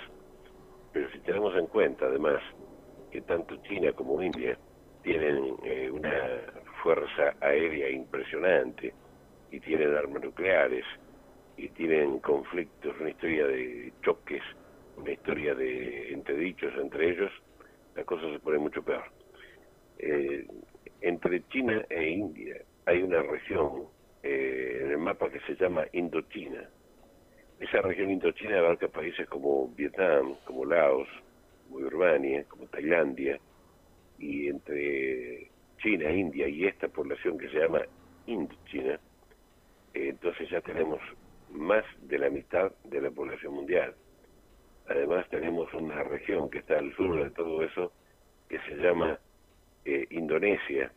Pero 0.92 1.11
si 1.11 1.18
tenemos 1.20 1.54
en 1.56 1.66
cuenta, 1.66 2.06
además, 2.06 2.42
que 3.11 3.20
tanto 3.22 3.56
China 3.62 3.92
como 3.92 4.22
India 4.22 4.59
tienen 5.02 5.56
eh, 5.64 5.90
una 5.90 6.12
fuerza 6.83 7.35
aérea 7.40 7.90
impresionante 7.90 8.92
y 9.50 9.61
tienen 9.61 9.94
armas 9.94 10.22
nucleares, 10.22 10.85
y 11.64 11.68
tienen 11.70 12.18
conflictos, 12.20 12.94
una 13.01 13.11
historia 13.11 13.46
de 13.46 13.92
choques 14.03 14.42
una 15.01 15.12
historia 15.12 15.55
de 15.55 16.12
entredichos 16.12 16.73
entre 16.77 17.11
ellos, 17.11 17.31
la 17.94 18.05
cosa 18.05 18.31
se 18.31 18.38
pone 18.38 18.59
mucho 18.59 18.83
peor. 18.83 19.05
Eh, 19.99 20.46
entre 21.01 21.46
China 21.49 21.85
e 21.88 22.11
India 22.11 22.57
hay 22.87 23.03
una 23.03 23.23
región 23.23 23.85
eh, 24.23 24.81
en 24.83 24.90
el 24.90 24.99
mapa 24.99 25.31
que 25.31 25.40
se 25.40 25.55
llama 25.55 25.85
Indochina. 25.92 26.68
Esa 27.59 27.83
región 27.83 28.11
Indochina 28.11 28.59
abarca 28.59 28.88
países 28.88 29.29
como 29.29 29.68
Vietnam, 29.68 30.37
como 30.44 30.64
Laos, 30.64 31.09
como 31.68 31.85
Birmania, 31.85 32.44
como 32.49 32.66
Tailandia, 32.66 33.38
y 34.18 34.49
entre 34.49 35.51
China, 35.79 36.11
India 36.11 36.49
y 36.49 36.66
esta 36.66 36.88
población 36.88 37.38
que 37.38 37.49
se 37.49 37.59
llama 37.59 37.83
Indochina, 38.27 38.94
eh, 39.94 40.09
entonces 40.09 40.49
ya 40.51 40.61
tenemos 40.61 41.01
más 41.50 41.84
de 42.02 42.18
la 42.18 42.30
mitad 42.30 42.72
de 42.84 43.00
la 43.00 43.10
población 43.10 43.54
mundial. 43.54 43.94
Además 44.88 45.28
tenemos 45.28 45.72
una 45.74 46.02
región 46.02 46.50
que 46.50 46.58
está 46.58 46.78
al 46.78 46.94
sur 46.96 47.22
de 47.22 47.30
todo 47.30 47.62
eso 47.62 47.92
que 48.48 48.58
se 48.60 48.76
llama 48.76 49.18
eh, 49.84 50.06
Indonesia. 50.10 50.92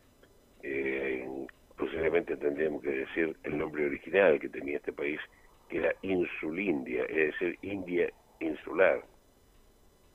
Eh, 0.62 1.28
posiblemente 1.76 2.36
tendríamos 2.36 2.82
que 2.82 2.90
decir 2.90 3.36
el 3.44 3.58
nombre 3.58 3.86
original 3.86 4.40
que 4.40 4.48
tenía 4.48 4.76
este 4.76 4.92
país, 4.92 5.20
que 5.68 5.78
era 5.78 5.94
Insulindia, 6.02 7.04
es 7.04 7.32
decir, 7.32 7.58
India 7.62 8.10
insular. 8.40 9.02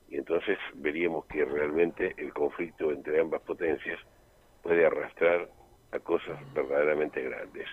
Y 0.08 0.16
entonces 0.16 0.58
veríamos 0.74 1.24
que 1.26 1.44
realmente 1.44 2.14
el 2.18 2.32
conflicto 2.32 2.90
entre 2.90 3.20
ambas 3.20 3.42
potencias 3.42 3.98
puede 4.62 4.84
arrastrar 4.84 5.48
a 5.92 5.98
cosas 6.00 6.38
verdaderamente 6.52 7.22
grandes. 7.22 7.66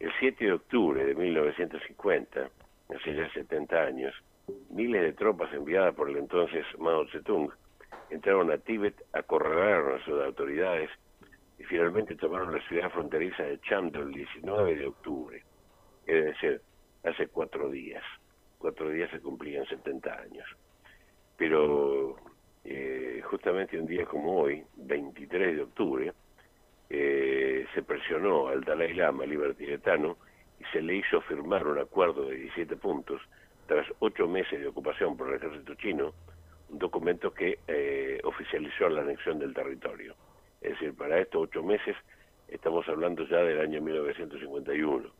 El 0.00 0.12
7 0.20 0.44
de 0.44 0.52
octubre 0.52 1.04
de 1.04 1.14
1950, 1.14 2.50
hace 2.94 3.14
ya 3.14 3.32
70 3.32 3.82
años, 3.82 4.14
miles 4.70 5.02
de 5.02 5.12
tropas 5.12 5.52
enviadas 5.52 5.94
por 5.94 6.08
el 6.08 6.16
entonces 6.16 6.64
Mao 6.78 7.06
Zedong 7.08 7.50
entraron 8.10 8.50
a 8.50 8.58
Tíbet, 8.58 8.94
acorralaron 9.12 10.00
a 10.00 10.04
sus 10.04 10.22
autoridades 10.22 10.90
y 11.58 11.64
finalmente 11.64 12.14
tomaron 12.14 12.52
la 12.52 12.66
ciudad 12.68 12.90
fronteriza 12.90 13.42
de 13.42 13.60
Chamdo 13.60 14.02
el 14.02 14.12
19 14.12 14.76
de 14.76 14.86
octubre, 14.86 15.42
es 16.06 16.24
decir, 16.26 16.60
hace 17.04 17.26
cuatro 17.28 17.68
días. 17.68 18.04
Cuatro 18.58 18.90
días 18.90 19.10
se 19.10 19.20
cumplían 19.20 19.66
70 19.66 20.12
años. 20.12 20.46
Pero 21.36 22.16
eh, 22.64 23.20
justamente 23.24 23.78
un 23.78 23.86
día 23.86 24.04
como 24.04 24.40
hoy, 24.40 24.64
23 24.76 25.56
de 25.56 25.62
octubre, 25.62 26.12
eh, 26.90 27.37
se 27.74 27.82
presionó 27.82 28.48
al 28.48 28.62
Dalai 28.62 28.94
Lama 28.94 29.24
libertino 29.24 30.16
y 30.60 30.64
se 30.72 30.82
le 30.82 30.96
hizo 30.96 31.20
firmar 31.22 31.66
un 31.66 31.78
acuerdo 31.78 32.26
de 32.26 32.36
17 32.36 32.76
puntos 32.76 33.20
tras 33.66 33.86
ocho 34.00 34.26
meses 34.26 34.60
de 34.60 34.66
ocupación 34.66 35.16
por 35.16 35.28
el 35.28 35.36
ejército 35.36 35.74
chino, 35.74 36.12
un 36.70 36.78
documento 36.78 37.32
que 37.32 37.58
eh, 37.68 38.18
oficializó 38.24 38.88
la 38.88 39.02
anexión 39.02 39.38
del 39.38 39.54
territorio. 39.54 40.14
Es 40.60 40.72
decir, 40.72 40.94
para 40.94 41.18
estos 41.20 41.42
ocho 41.42 41.62
meses 41.62 41.94
estamos 42.48 42.88
hablando 42.88 43.26
ya 43.28 43.38
del 43.38 43.60
año 43.60 43.80
1951. 43.80 45.10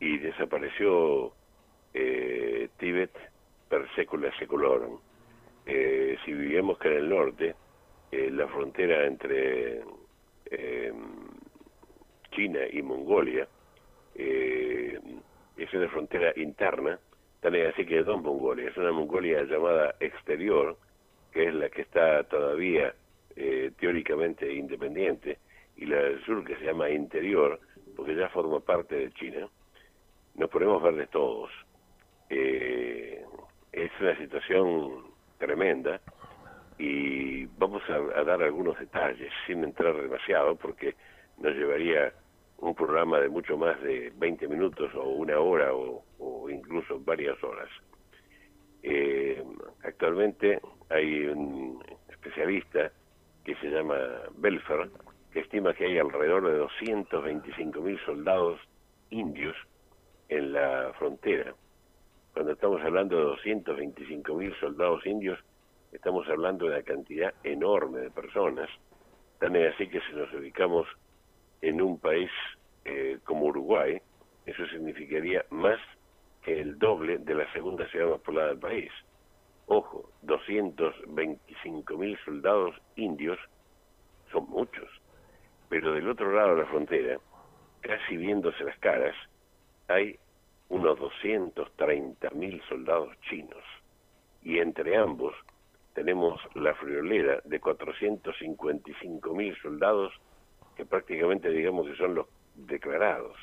Y 0.00 0.18
desapareció 0.18 1.32
eh, 1.94 2.68
Tíbet 2.78 3.10
per 3.68 3.88
secula 3.96 4.30
seculorum. 4.38 5.00
Eh, 5.66 6.16
si 6.24 6.32
vivíamos 6.32 6.78
que 6.78 6.88
en 6.88 6.96
el 6.98 7.08
norte, 7.08 7.54
la 8.10 8.46
frontera 8.48 9.06
entre 9.06 9.82
China 12.30 12.60
y 12.70 12.82
Mongolia 12.82 13.48
es 15.58 15.74
una 15.74 15.88
frontera 15.88 16.32
interna, 16.36 16.98
es 17.42 17.74
así 17.74 17.84
que 17.84 18.02
dos 18.02 18.22
Mongolia, 18.22 18.68
es 18.68 18.76
una 18.76 18.92
Mongolia 18.92 19.42
llamada 19.44 19.96
exterior, 20.00 20.76
que 21.32 21.48
es 21.48 21.54
la 21.54 21.68
que 21.68 21.82
está 21.82 22.24
todavía 22.24 22.94
eh, 23.36 23.72
teóricamente 23.78 24.52
independiente, 24.52 25.38
y 25.76 25.86
la 25.86 26.02
del 26.02 26.24
sur 26.24 26.44
que 26.44 26.56
se 26.56 26.64
llama 26.64 26.90
interior, 26.90 27.60
porque 27.96 28.14
ya 28.14 28.28
forma 28.28 28.60
parte 28.60 28.96
de 28.96 29.10
China, 29.12 29.48
nos 30.34 30.50
ponemos 30.50 30.82
verdes 30.82 31.10
todos. 31.10 31.50
Eh, 32.30 33.24
es 33.72 33.90
una 34.00 34.16
situación 34.16 35.04
tremenda 35.38 36.00
y 36.78 37.46
vamos 37.58 37.82
a 37.88 38.22
dar 38.22 38.42
algunos 38.42 38.78
detalles 38.78 39.32
sin 39.46 39.64
entrar 39.64 40.00
demasiado 40.00 40.54
porque 40.56 40.94
nos 41.38 41.54
llevaría 41.54 42.12
un 42.58 42.74
programa 42.74 43.20
de 43.20 43.28
mucho 43.28 43.56
más 43.56 43.80
de 43.82 44.12
20 44.16 44.48
minutos 44.48 44.92
o 44.94 45.08
una 45.08 45.38
hora 45.38 45.72
o, 45.74 46.04
incluso 46.50 46.98
varias 47.00 47.42
horas. 47.44 47.68
Eh, 48.82 49.42
actualmente 49.84 50.60
hay 50.88 51.26
un 51.26 51.82
especialista 52.08 52.90
que 53.44 53.54
se 53.56 53.68
llama 53.68 53.96
Belfer, 54.36 54.88
que 55.32 55.40
estima 55.40 55.74
que 55.74 55.84
hay 55.84 55.98
alrededor 55.98 56.46
de 56.46 56.56
225 56.56 57.80
mil 57.80 57.98
soldados 58.04 58.60
indios 59.10 59.56
en 60.28 60.52
la 60.52 60.92
frontera. 60.98 61.54
Cuando 62.32 62.52
estamos 62.52 62.80
hablando 62.82 63.16
de 63.16 63.24
225 63.24 64.34
mil 64.34 64.54
soldados 64.58 65.04
indios, 65.06 65.38
estamos 65.92 66.28
hablando 66.28 66.66
de 66.66 66.72
una 66.72 66.82
cantidad 66.82 67.34
enorme 67.42 68.00
de 68.00 68.10
personas. 68.10 68.68
También 69.38 69.72
así 69.72 69.88
que 69.88 70.00
si 70.00 70.12
nos 70.14 70.32
ubicamos 70.32 70.86
en 71.60 71.80
un 71.80 71.98
país 71.98 72.30
eh, 72.84 73.18
como 73.24 73.46
Uruguay, 73.46 74.00
eso 74.46 74.66
significaría 74.66 75.44
más 75.50 75.78
que 76.42 76.60
el 76.60 76.78
doble 76.78 77.18
de 77.18 77.34
la 77.34 77.52
segunda 77.52 77.86
ciudad 77.88 78.10
más 78.10 78.20
poblada 78.20 78.48
del 78.48 78.58
país. 78.58 78.90
Ojo, 79.66 80.10
225 80.22 81.98
mil 81.98 82.18
soldados 82.24 82.74
indios 82.96 83.38
son 84.32 84.48
muchos, 84.48 84.88
pero 85.68 85.92
del 85.92 86.08
otro 86.08 86.32
lado 86.32 86.54
de 86.54 86.62
la 86.62 86.68
frontera, 86.68 87.18
casi 87.80 88.16
viéndose 88.16 88.64
las 88.64 88.78
caras, 88.78 89.14
hay 89.88 90.18
unos 90.70 90.98
230 90.98 92.30
mil 92.30 92.62
soldados 92.68 93.14
chinos. 93.28 93.64
Y 94.42 94.58
entre 94.58 94.96
ambos 94.96 95.34
tenemos 95.98 96.40
la 96.54 96.74
friolera 96.74 97.40
de 97.44 97.58
455 97.58 99.34
mil 99.34 99.56
soldados 99.60 100.12
que 100.76 100.86
prácticamente 100.86 101.50
digamos 101.50 101.88
que 101.88 101.96
son 101.96 102.14
los 102.14 102.26
declarados. 102.54 103.36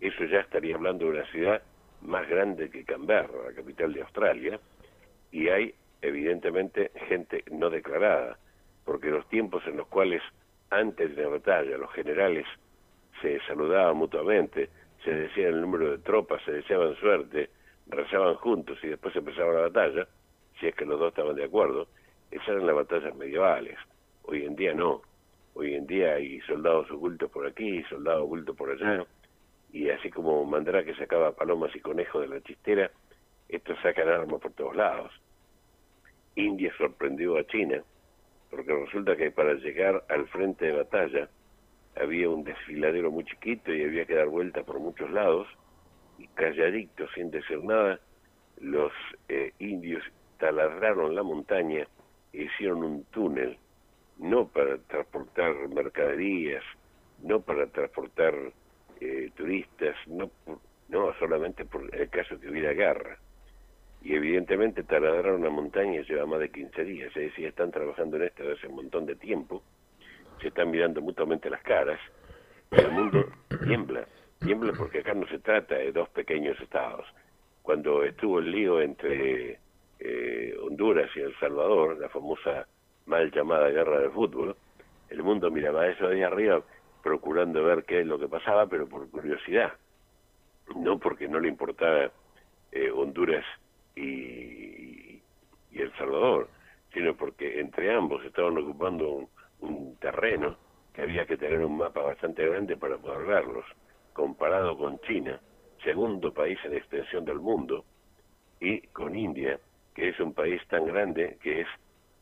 Eso 0.00 0.24
ya 0.24 0.40
estaría 0.40 0.74
hablando 0.74 1.04
de 1.04 1.10
una 1.10 1.30
ciudad 1.30 1.62
más 2.00 2.26
grande 2.30 2.70
que 2.70 2.82
Canberra, 2.82 3.50
la 3.50 3.52
capital 3.52 3.92
de 3.92 4.00
Australia, 4.00 4.58
y 5.30 5.48
hay 5.48 5.74
evidentemente 6.00 6.92
gente 7.08 7.44
no 7.50 7.68
declarada, 7.68 8.38
porque 8.86 9.10
los 9.10 9.28
tiempos 9.28 9.62
en 9.66 9.76
los 9.76 9.86
cuales 9.88 10.22
antes 10.70 11.14
de 11.14 11.24
la 11.24 11.28
batalla 11.28 11.76
los 11.76 11.92
generales 11.92 12.46
se 13.20 13.38
saludaban 13.40 13.98
mutuamente, 13.98 14.70
se 15.04 15.10
decían 15.10 15.48
el 15.48 15.60
número 15.60 15.90
de 15.90 15.98
tropas, 15.98 16.42
se 16.46 16.52
deseaban 16.52 16.96
suerte, 16.96 17.50
rezaban 17.88 18.36
juntos 18.36 18.78
y 18.82 18.88
después 18.88 19.14
empezaba 19.14 19.52
la 19.52 19.68
batalla, 19.68 20.08
si 20.60 20.66
es 20.66 20.74
que 20.74 20.84
los 20.84 20.98
dos 20.98 21.08
estaban 21.08 21.36
de 21.36 21.44
acuerdo, 21.44 21.88
esas 22.30 22.48
eran 22.48 22.66
las 22.66 22.76
batallas 22.76 23.14
medievales. 23.16 23.78
Hoy 24.24 24.44
en 24.44 24.56
día 24.56 24.74
no. 24.74 25.02
Hoy 25.54 25.74
en 25.74 25.86
día 25.86 26.14
hay 26.14 26.40
soldados 26.42 26.90
ocultos 26.90 27.30
por 27.30 27.46
aquí, 27.46 27.82
soldados 27.84 28.24
ocultos 28.24 28.56
por 28.56 28.70
allá, 28.70 29.06
y 29.72 29.88
así 29.88 30.10
como 30.10 30.44
Mandrá 30.44 30.84
que 30.84 30.94
sacaba 30.94 31.32
palomas 31.32 31.74
y 31.74 31.80
conejos 31.80 32.22
de 32.22 32.28
la 32.28 32.42
chistera, 32.42 32.90
estos 33.48 33.78
sacan 33.82 34.08
armas 34.08 34.40
por 34.40 34.52
todos 34.52 34.76
lados. 34.76 35.12
India 36.34 36.72
sorprendió 36.76 37.38
a 37.38 37.46
China, 37.46 37.82
porque 38.50 38.74
resulta 38.74 39.16
que 39.16 39.30
para 39.30 39.54
llegar 39.54 40.04
al 40.08 40.28
frente 40.28 40.66
de 40.66 40.72
batalla 40.72 41.28
había 41.94 42.28
un 42.28 42.44
desfiladero 42.44 43.10
muy 43.10 43.24
chiquito 43.24 43.72
y 43.72 43.82
había 43.82 44.04
que 44.04 44.14
dar 44.14 44.28
vuelta 44.28 44.62
por 44.62 44.78
muchos 44.78 45.10
lados, 45.10 45.48
y 46.18 46.26
calladitos, 46.28 47.10
sin 47.14 47.30
decir 47.30 47.62
nada, 47.64 47.98
los 48.60 48.92
eh, 49.28 49.52
indios 49.58 50.02
taladraron 50.38 51.14
la 51.14 51.22
montaña 51.22 51.86
e 52.32 52.42
hicieron 52.42 52.84
un 52.84 53.04
túnel 53.04 53.58
no 54.18 54.46
para 54.48 54.78
transportar 54.78 55.68
mercaderías, 55.68 56.64
no 57.22 57.40
para 57.40 57.66
transportar 57.66 58.34
eh, 59.00 59.30
turistas, 59.36 59.94
no, 60.06 60.30
no 60.88 61.14
solamente 61.18 61.64
por 61.64 61.94
el 61.94 62.08
caso 62.08 62.40
que 62.40 62.48
hubiera 62.48 62.72
guerra. 62.72 63.18
Y 64.02 64.14
evidentemente 64.14 64.84
taladrar 64.84 65.32
una 65.32 65.50
montaña 65.50 66.00
lleva 66.02 66.26
más 66.26 66.40
de 66.40 66.50
15 66.50 66.84
días, 66.84 67.08
es 67.08 67.30
decir, 67.30 67.46
están 67.46 67.70
trabajando 67.70 68.16
en 68.16 68.24
esto 68.24 68.42
desde 68.42 68.54
hace 68.58 68.68
un 68.68 68.76
montón 68.76 69.06
de 69.06 69.16
tiempo, 69.16 69.62
se 70.40 70.48
están 70.48 70.70
mirando 70.70 71.00
mutuamente 71.00 71.50
las 71.50 71.62
caras, 71.62 71.98
el 72.70 72.90
mundo 72.90 73.24
tiembla, 73.64 74.06
tiembla 74.38 74.72
porque 74.76 75.00
acá 75.00 75.14
no 75.14 75.26
se 75.28 75.38
trata 75.40 75.74
de 75.76 75.92
dos 75.92 76.08
pequeños 76.10 76.58
estados. 76.60 77.06
Cuando 77.62 78.04
estuvo 78.04 78.38
el 78.38 78.50
lío 78.50 78.80
entre 78.80 79.58
eh, 79.98 80.56
Honduras 80.62 81.10
y 81.16 81.20
El 81.20 81.38
Salvador, 81.38 81.98
la 81.98 82.08
famosa 82.08 82.66
mal 83.06 83.30
llamada 83.30 83.68
guerra 83.70 84.00
del 84.00 84.10
fútbol, 84.10 84.56
el 85.08 85.22
mundo 85.22 85.50
miraba 85.50 85.86
eso 85.86 86.08
de 86.08 86.24
arriba 86.24 86.62
procurando 87.02 87.62
ver 87.62 87.84
qué 87.84 88.00
es 88.00 88.06
lo 88.06 88.18
que 88.18 88.28
pasaba, 88.28 88.66
pero 88.66 88.88
por 88.88 89.08
curiosidad, 89.10 89.72
no 90.74 90.98
porque 90.98 91.28
no 91.28 91.38
le 91.38 91.48
importaba 91.48 92.10
eh, 92.72 92.90
Honduras 92.90 93.44
y, 93.94 95.22
El 95.72 95.92
Salvador, 95.98 96.48
sino 96.92 97.14
porque 97.14 97.60
entre 97.60 97.94
ambos 97.94 98.24
estaban 98.24 98.58
ocupando 98.58 99.28
un, 99.60 99.96
terreno 100.00 100.56
que 100.92 101.02
había 101.02 101.26
que 101.26 101.36
tener 101.36 101.60
un 101.60 101.76
mapa 101.78 102.02
bastante 102.02 102.46
grande 102.46 102.76
para 102.76 102.96
poder 102.98 103.26
verlos, 103.26 103.64
comparado 104.12 104.76
con 104.76 104.98
China, 105.00 105.40
segundo 105.84 106.32
país 106.32 106.58
en 106.64 106.74
extensión 106.74 107.24
del 107.24 107.38
mundo, 107.38 107.84
y 108.60 108.80
con 108.88 109.14
India, 109.14 109.60
que 109.96 110.10
es 110.10 110.20
un 110.20 110.34
país 110.34 110.60
tan 110.68 110.84
grande 110.86 111.38
que 111.42 111.62
es 111.62 111.68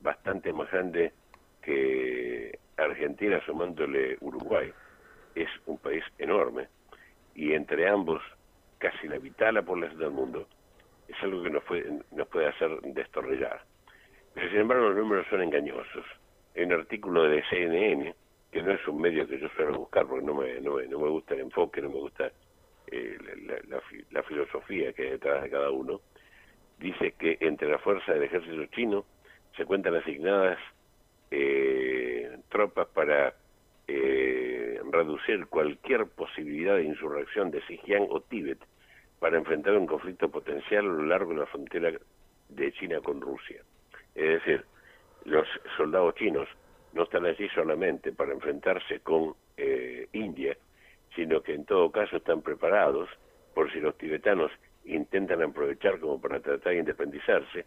bastante 0.00 0.52
más 0.52 0.70
grande 0.70 1.12
que 1.60 2.56
Argentina 2.76 3.42
sumándole 3.44 4.16
Uruguay. 4.20 4.72
Es 5.34 5.48
un 5.66 5.78
país 5.78 6.04
enorme 6.18 6.68
y 7.34 7.52
entre 7.52 7.88
ambos 7.88 8.22
casi 8.78 9.08
la 9.08 9.18
mitad 9.18 9.46
de 9.46 9.52
la 9.54 9.62
población 9.62 9.98
del 9.98 10.10
mundo 10.12 10.46
es 11.08 11.20
algo 11.22 11.42
que 11.42 11.50
nos 11.50 11.64
puede, 11.64 12.00
nos 12.12 12.28
puede 12.28 12.46
hacer 12.46 12.80
destornillar. 12.82 13.60
Pero 14.34 14.48
sin 14.50 14.60
embargo 14.60 14.90
los 14.90 14.96
números 14.96 15.26
son 15.28 15.42
engañosos. 15.42 16.04
Hay 16.54 16.62
un 16.62 16.72
artículo 16.74 17.24
de 17.24 17.42
CNN, 17.50 18.14
que 18.52 18.62
no 18.62 18.70
es 18.70 18.86
un 18.86 19.00
medio 19.00 19.26
que 19.26 19.40
yo 19.40 19.48
suelo 19.50 19.78
buscar 19.78 20.06
porque 20.06 20.24
no 20.24 20.34
me, 20.34 20.60
no 20.60 20.76
me, 20.76 21.08
gusta 21.08 21.34
el 21.34 21.40
enfoque, 21.40 21.82
no 21.82 21.88
me 21.88 21.98
gusta 21.98 22.30
eh, 22.86 23.18
la, 24.12 24.22
filosofía 24.22 24.92
que 24.92 25.02
hay 25.02 25.10
detrás 25.10 25.42
de 25.42 25.50
cada 25.50 25.70
uno, 25.70 26.00
dice 26.85 27.14
que 27.18 27.39
entre 27.41 27.68
la 27.68 27.78
fuerza 27.78 28.12
del 28.12 28.24
ejército 28.24 28.66
chino 28.66 29.07
se 29.57 29.64
cuentan 29.64 29.95
asignadas 29.95 30.59
eh, 31.30 32.37
tropas 32.51 32.89
para 32.89 33.35
eh, 33.89 34.78
reducir 34.93 35.47
cualquier 35.47 36.07
posibilidad 36.07 36.76
de 36.76 36.85
insurrección 36.85 37.51
de 37.51 37.62
Xinjiang 37.62 38.07
o 38.11 38.20
Tíbet 38.20 38.59
para 39.18 39.39
enfrentar 39.39 39.74
un 39.78 39.87
conflicto 39.87 40.28
potencial 40.28 40.85
a 40.85 40.89
lo 40.89 41.07
largo 41.07 41.32
de 41.32 41.41
la 41.41 41.47
frontera 41.47 41.91
de 42.51 42.72
China 42.72 43.01
con 43.01 43.22
Rusia. 43.22 43.62
Es 44.14 44.45
decir, 44.45 44.64
los 45.24 45.49
soldados 45.78 46.14
chinos 46.16 46.49
no 46.93 47.05
están 47.05 47.24
allí 47.24 47.49
solamente 47.55 48.12
para 48.12 48.35
enfrentarse 48.35 49.01
con 49.01 49.35
eh, 49.57 50.07
India, 50.12 50.55
sino 51.16 51.41
que 51.43 51.55
en 51.55 51.64
todo 51.64 51.91
caso 51.91 52.18
están 52.18 52.43
preparados 52.43 53.09
por 53.55 53.72
si 53.72 53.80
los 53.80 53.97
tibetanos 53.97 54.51
intentan 54.85 55.43
aprovechar 55.43 55.99
como 55.99 56.20
para 56.20 56.41
tratar 56.41 56.72
de 56.72 56.80
independizarse, 56.80 57.64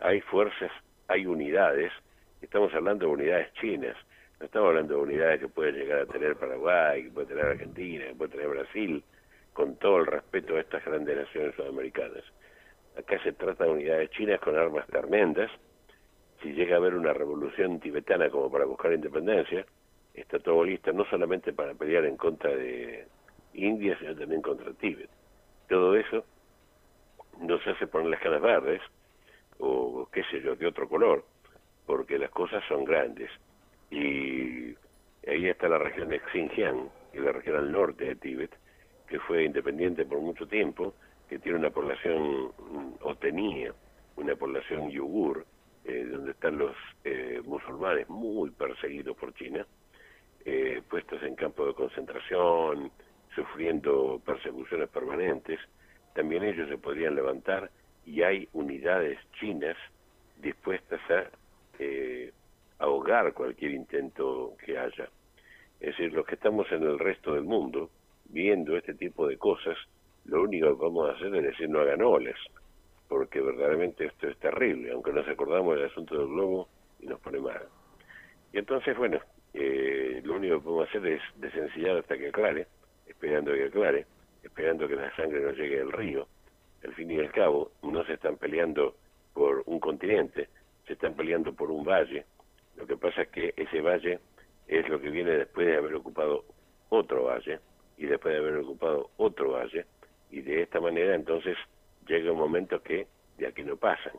hay 0.00 0.20
fuerzas, 0.20 0.70
hay 1.08 1.26
unidades, 1.26 1.92
estamos 2.40 2.72
hablando 2.74 3.06
de 3.06 3.12
unidades 3.12 3.52
chinas, 3.54 3.96
no 4.38 4.46
estamos 4.46 4.68
hablando 4.68 4.94
de 4.94 5.00
unidades 5.00 5.40
que 5.40 5.48
puede 5.48 5.72
llegar 5.72 6.00
a 6.00 6.06
tener 6.06 6.36
Paraguay, 6.36 7.04
que 7.04 7.10
puede 7.10 7.26
tener 7.26 7.44
Argentina, 7.44 8.06
que 8.06 8.14
puede 8.14 8.30
tener 8.32 8.48
Brasil, 8.48 9.04
con 9.52 9.76
todo 9.76 9.98
el 9.98 10.06
respeto 10.06 10.56
a 10.56 10.60
estas 10.60 10.84
grandes 10.84 11.16
naciones 11.16 11.54
sudamericanas. 11.54 12.24
Acá 12.96 13.22
se 13.22 13.32
trata 13.32 13.64
de 13.64 13.70
unidades 13.70 14.10
chinas 14.10 14.40
con 14.40 14.56
armas 14.56 14.86
tremendas. 14.86 15.50
Si 16.42 16.52
llega 16.52 16.76
a 16.76 16.78
haber 16.78 16.94
una 16.94 17.12
revolución 17.12 17.80
tibetana 17.80 18.30
como 18.30 18.50
para 18.50 18.64
buscar 18.64 18.92
independencia, 18.92 19.66
está 20.14 20.38
todo 20.38 20.64
listo 20.64 20.92
no 20.92 21.04
solamente 21.04 21.52
para 21.52 21.74
pelear 21.74 22.06
en 22.06 22.16
contra 22.16 22.50
de 22.50 23.06
India, 23.54 23.96
sino 23.98 24.16
también 24.16 24.40
contra 24.40 24.72
Tíbet. 24.72 25.10
Todo 25.68 25.94
eso 25.96 26.24
no 27.40 27.58
se 27.60 27.70
hace 27.70 27.86
poner 27.86 28.10
las 28.10 28.20
caras 28.20 28.40
verdes 28.40 28.82
o 29.58 30.08
qué 30.12 30.22
sé 30.24 30.40
yo, 30.40 30.56
de 30.56 30.66
otro 30.66 30.88
color, 30.88 31.24
porque 31.86 32.18
las 32.18 32.30
cosas 32.30 32.62
son 32.68 32.84
grandes. 32.84 33.30
Y 33.90 34.74
ahí 35.26 35.48
está 35.48 35.68
la 35.68 35.78
región 35.78 36.08
de 36.08 36.20
Xinjiang, 36.32 36.88
que 37.12 37.18
es 37.18 37.24
la 37.24 37.32
región 37.32 37.56
al 37.56 37.72
norte 37.72 38.04
de 38.04 38.16
Tíbet, 38.16 38.50
que 39.06 39.18
fue 39.20 39.44
independiente 39.44 40.04
por 40.06 40.20
mucho 40.20 40.46
tiempo, 40.46 40.94
que 41.28 41.38
tiene 41.38 41.58
una 41.58 41.70
población, 41.70 42.52
mm, 42.58 42.92
o 43.02 43.14
tenía 43.16 43.74
una 44.16 44.34
población 44.36 44.90
yugur, 44.90 45.44
eh, 45.84 46.04
donde 46.04 46.32
están 46.32 46.58
los 46.58 46.74
eh, 47.04 47.40
musulmanes 47.44 48.08
muy 48.08 48.50
perseguidos 48.50 49.16
por 49.16 49.34
China, 49.34 49.66
eh, 50.44 50.82
puestos 50.88 51.22
en 51.22 51.34
campos 51.34 51.68
de 51.68 51.74
concentración, 51.74 52.90
sufriendo 53.34 54.20
persecuciones 54.24 54.88
permanentes, 54.88 55.60
también 56.14 56.44
ellos 56.44 56.68
se 56.68 56.78
podrían 56.78 57.14
levantar 57.14 57.70
y 58.04 58.22
hay 58.22 58.48
unidades 58.52 59.18
chinas 59.38 59.76
dispuestas 60.38 61.00
a 61.10 61.30
ahogar 62.78 63.32
cualquier 63.32 63.72
intento 63.72 64.54
que 64.64 64.78
haya. 64.78 65.08
Es 65.80 65.96
decir, 65.96 66.12
los 66.12 66.26
que 66.26 66.34
estamos 66.34 66.70
en 66.72 66.82
el 66.82 66.98
resto 66.98 67.34
del 67.34 67.44
mundo, 67.44 67.90
viendo 68.26 68.76
este 68.76 68.94
tipo 68.94 69.26
de 69.26 69.38
cosas, 69.38 69.76
lo 70.24 70.42
único 70.42 70.76
que 70.76 70.84
vamos 70.84 71.08
a 71.08 71.12
hacer 71.12 71.34
es 71.36 71.44
decir 71.44 71.68
no 71.68 71.80
hagan 71.80 72.02
oles, 72.02 72.36
porque 73.08 73.40
verdaderamente 73.40 74.06
esto 74.06 74.28
es 74.28 74.38
terrible, 74.38 74.92
aunque 74.92 75.12
nos 75.12 75.26
acordamos 75.28 75.76
del 75.76 75.86
asunto 75.86 76.18
del 76.18 76.28
globo 76.28 76.68
y 77.00 77.06
nos 77.06 77.20
pone 77.20 77.40
mal. 77.40 77.62
Y 78.52 78.58
entonces, 78.58 78.96
bueno, 78.96 79.20
eh, 79.54 80.20
lo 80.24 80.36
único 80.36 80.58
que 80.58 80.64
podemos 80.64 80.88
hacer 80.88 81.06
es 81.06 81.22
desencillar 81.36 81.98
hasta 81.98 82.16
que 82.16 82.28
aclare, 82.28 82.66
esperando 83.06 83.52
que 83.52 83.64
aclare, 83.64 84.06
esperando 84.42 84.88
que 84.88 84.96
la 84.96 85.14
sangre 85.16 85.40
no 85.40 85.52
llegue 85.52 85.80
al 85.80 85.92
río. 85.92 86.26
Al 86.84 86.94
fin 86.94 87.10
y 87.10 87.18
al 87.18 87.30
cabo, 87.30 87.72
no 87.82 88.04
se 88.04 88.14
están 88.14 88.36
peleando 88.36 88.96
por 89.34 89.62
un 89.66 89.80
continente, 89.80 90.48
se 90.86 90.94
están 90.94 91.14
peleando 91.14 91.52
por 91.52 91.70
un 91.70 91.84
valle. 91.84 92.24
Lo 92.76 92.86
que 92.86 92.96
pasa 92.96 93.22
es 93.22 93.28
que 93.28 93.54
ese 93.56 93.80
valle 93.80 94.18
es 94.66 94.88
lo 94.88 95.00
que 95.00 95.10
viene 95.10 95.32
después 95.32 95.66
de 95.66 95.76
haber 95.76 95.94
ocupado 95.94 96.44
otro 96.88 97.24
valle, 97.24 97.60
y 97.98 98.06
después 98.06 98.32
de 98.32 98.40
haber 98.40 98.56
ocupado 98.56 99.10
otro 99.18 99.52
valle, 99.52 99.84
y 100.30 100.40
de 100.40 100.62
esta 100.62 100.80
manera 100.80 101.14
entonces 101.14 101.56
llega 102.06 102.32
un 102.32 102.38
momento 102.38 102.82
que 102.82 103.06
de 103.36 103.46
aquí 103.46 103.62
no 103.62 103.76
pasan. 103.76 104.14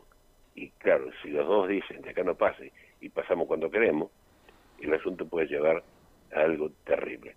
Y 0.56 0.70
claro, 0.72 1.10
si 1.22 1.30
los 1.30 1.48
dos 1.48 1.68
dicen 1.68 2.02
de 2.02 2.12
acá 2.12 2.24
no 2.24 2.36
pase 2.36 2.72
y 3.00 3.10
pasamos 3.10 3.48
cuando 3.48 3.72
queremos, 3.72 4.12
el 4.82 4.94
asunto 4.94 5.26
puede 5.26 5.48
llevar 5.48 5.84
a 6.34 6.40
algo 6.40 6.70
terrible. 6.84 7.36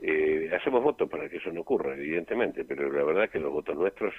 Eh, 0.00 0.50
hacemos 0.54 0.82
votos 0.82 1.08
para 1.08 1.28
que 1.28 1.38
eso 1.38 1.50
no 1.50 1.62
ocurra, 1.62 1.94
evidentemente, 1.94 2.64
pero 2.64 2.90
la 2.90 3.04
verdad 3.04 3.24
es 3.24 3.30
que 3.30 3.40
los 3.40 3.52
votos 3.52 3.76
nuestros 3.76 4.14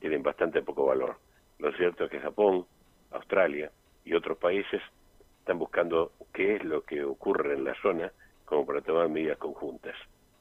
tienen 0.00 0.22
bastante 0.22 0.62
poco 0.62 0.86
valor. 0.86 1.16
Lo 1.58 1.72
cierto 1.72 2.04
es 2.04 2.10
que 2.10 2.20
Japón, 2.20 2.66
Australia 3.12 3.70
y 4.04 4.14
otros 4.14 4.38
países 4.38 4.82
están 5.38 5.58
buscando 5.58 6.12
qué 6.32 6.56
es 6.56 6.64
lo 6.64 6.82
que 6.82 7.02
ocurre 7.02 7.54
en 7.54 7.64
la 7.64 7.74
zona 7.80 8.12
como 8.44 8.66
para 8.66 8.80
tomar 8.80 9.08
medidas 9.08 9.38
conjuntas 9.38 9.96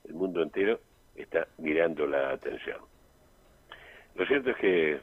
el 0.07 0.13
mundo 0.13 0.41
entero 0.41 0.79
está 1.15 1.47
mirando 1.57 2.07
la 2.07 2.31
atención. 2.31 2.79
Lo 4.15 4.25
cierto 4.25 4.51
es 4.51 4.57
que 4.57 4.99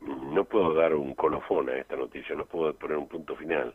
no 0.00 0.44
puedo 0.44 0.74
dar 0.74 0.94
un 0.94 1.14
colofón 1.14 1.68
a 1.68 1.76
esta 1.76 1.96
noticia, 1.96 2.34
no 2.34 2.46
puedo 2.46 2.72
poner 2.74 2.96
un 2.96 3.08
punto 3.08 3.36
final, 3.36 3.74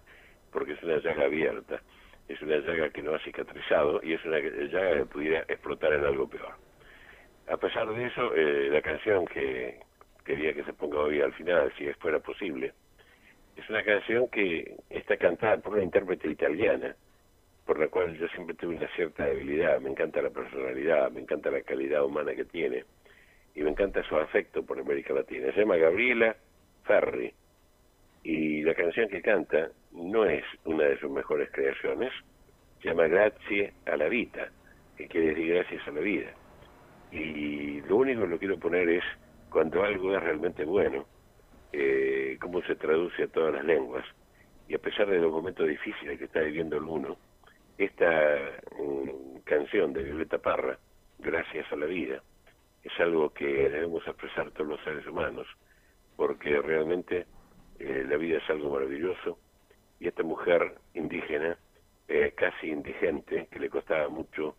porque 0.51 0.73
es 0.73 0.83
una 0.83 0.97
llaga 0.97 1.25
abierta, 1.25 1.81
es 2.28 2.41
una 2.41 2.57
llaga 2.57 2.89
que 2.89 3.01
no 3.01 3.13
ha 3.13 3.19
cicatrizado 3.19 4.01
y 4.03 4.13
es 4.13 4.26
una 4.26 4.39
llaga 4.39 4.97
que 4.97 5.05
pudiera 5.05 5.39
explotar 5.41 5.93
en 5.93 6.05
algo 6.05 6.28
peor. 6.28 6.55
A 7.47 7.57
pesar 7.57 7.88
de 7.93 8.05
eso, 8.07 8.34
eh, 8.36 8.69
la 8.71 8.82
canción 8.82 9.26
que 9.26 9.80
quería 10.23 10.53
que 10.53 10.63
se 10.63 10.73
ponga 10.73 10.99
hoy 10.99 11.21
al 11.21 11.34
final, 11.34 11.71
si 11.78 11.91
fuera 11.93 12.19
posible, 12.19 12.73
es 13.55 13.69
una 13.69 13.84
canción 13.84 14.28
que 14.28 14.76
está 14.89 15.17
cantada 15.17 15.57
por 15.57 15.73
una 15.73 15.84
intérprete 15.84 16.28
italiana, 16.28 16.95
por 17.65 17.80
la 17.80 17.88
cual 17.88 18.17
yo 18.17 18.28
siempre 18.30 18.55
tuve 18.55 18.76
una 18.76 18.88
cierta 18.95 19.26
debilidad. 19.26 19.80
Me 19.80 19.91
encanta 19.91 20.21
la 20.21 20.30
personalidad, 20.30 21.11
me 21.11 21.21
encanta 21.21 21.51
la 21.51 21.61
calidad 21.61 22.03
humana 22.03 22.34
que 22.34 22.45
tiene 22.45 22.84
y 23.53 23.61
me 23.61 23.69
encanta 23.69 24.03
su 24.03 24.17
afecto 24.17 24.63
por 24.65 24.80
América 24.80 25.13
Latina. 25.13 25.51
Se 25.53 25.61
llama 25.61 25.78
Gabriela 25.78 26.36
Ferri 26.84 27.34
y 28.23 28.63
la 28.63 28.73
canción 28.73 29.07
que 29.07 29.21
canta 29.21 29.69
no 29.95 30.25
es 30.25 30.43
una 30.65 30.85
de 30.85 30.99
sus 30.99 31.09
mejores 31.09 31.49
creaciones, 31.51 32.11
se 32.81 32.89
llama 32.89 33.07
Grazie 33.07 33.73
a 33.85 33.97
la 33.97 34.07
Vita, 34.07 34.49
que 34.97 35.07
quiere 35.07 35.27
decir 35.27 35.53
gracias 35.53 35.87
a 35.87 35.91
la 35.91 36.01
vida. 36.01 36.31
Y 37.11 37.81
lo 37.81 37.97
único 37.97 38.21
que 38.21 38.27
lo 38.27 38.39
quiero 38.39 38.59
poner 38.59 38.89
es 38.89 39.03
cuando 39.49 39.83
algo 39.83 40.15
es 40.15 40.21
realmente 40.21 40.65
bueno, 40.65 41.05
eh, 41.71 42.37
cómo 42.41 42.61
se 42.63 42.75
traduce 42.75 43.23
a 43.23 43.27
todas 43.27 43.53
las 43.53 43.65
lenguas. 43.65 44.05
Y 44.67 44.75
a 44.75 44.79
pesar 44.79 45.07
de 45.07 45.19
los 45.19 45.31
momentos 45.31 45.67
difíciles 45.67 46.17
que 46.17 46.25
está 46.25 46.41
viviendo 46.41 46.77
el 46.77 46.83
uno, 46.83 47.17
esta 47.77 48.39
mm, 48.79 49.39
canción 49.43 49.93
de 49.93 50.03
Violeta 50.03 50.37
Parra, 50.37 50.77
Gracias 51.17 51.71
a 51.71 51.75
la 51.75 51.85
vida, 51.85 52.21
es 52.83 52.91
algo 52.99 53.31
que 53.31 53.45
debemos 53.45 54.05
expresar 54.05 54.51
todos 54.51 54.67
los 54.67 54.83
seres 54.83 55.07
humanos, 55.07 55.47
porque 56.15 56.61
realmente 56.61 57.25
eh, 57.79 58.05
la 58.07 58.17
vida 58.17 58.37
es 58.37 58.49
algo 58.49 58.69
maravilloso 58.69 59.39
y 59.99 60.07
esta 60.07 60.23
mujer 60.23 60.75
indígena, 60.93 61.57
eh, 62.07 62.33
casi 62.35 62.67
indigente, 62.67 63.47
que 63.49 63.59
le 63.59 63.69
costaba 63.69 64.09
mucho 64.09 64.55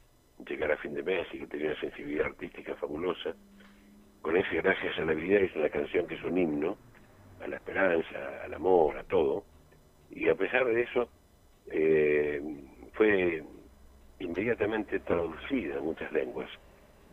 llegar 0.46 0.72
a 0.72 0.76
fin 0.76 0.94
de 0.94 1.02
mes 1.02 1.26
y 1.32 1.38
que 1.40 1.46
tenía 1.46 1.68
una 1.68 1.80
sensibilidad 1.80 2.26
artística 2.26 2.74
fabulosa, 2.76 3.34
con 4.22 4.36
ese 4.36 4.56
Gracias 4.56 4.98
a 4.98 5.04
la 5.04 5.14
vida 5.14 5.38
es 5.38 5.54
una 5.54 5.68
canción 5.68 6.06
que 6.06 6.16
es 6.16 6.24
un 6.24 6.36
himno 6.36 6.76
a 7.40 7.46
la 7.46 7.56
esperanza, 7.56 8.42
al 8.42 8.54
amor, 8.54 8.98
a 8.98 9.04
todo, 9.04 9.44
y 10.10 10.28
a 10.28 10.34
pesar 10.34 10.64
de 10.66 10.82
eso, 10.82 11.08
eh, 11.66 12.42
fue 12.94 13.44
inmediatamente 14.18 14.98
traducida 15.00 15.76
en 15.76 15.84
muchas 15.84 16.10
lenguas. 16.12 16.50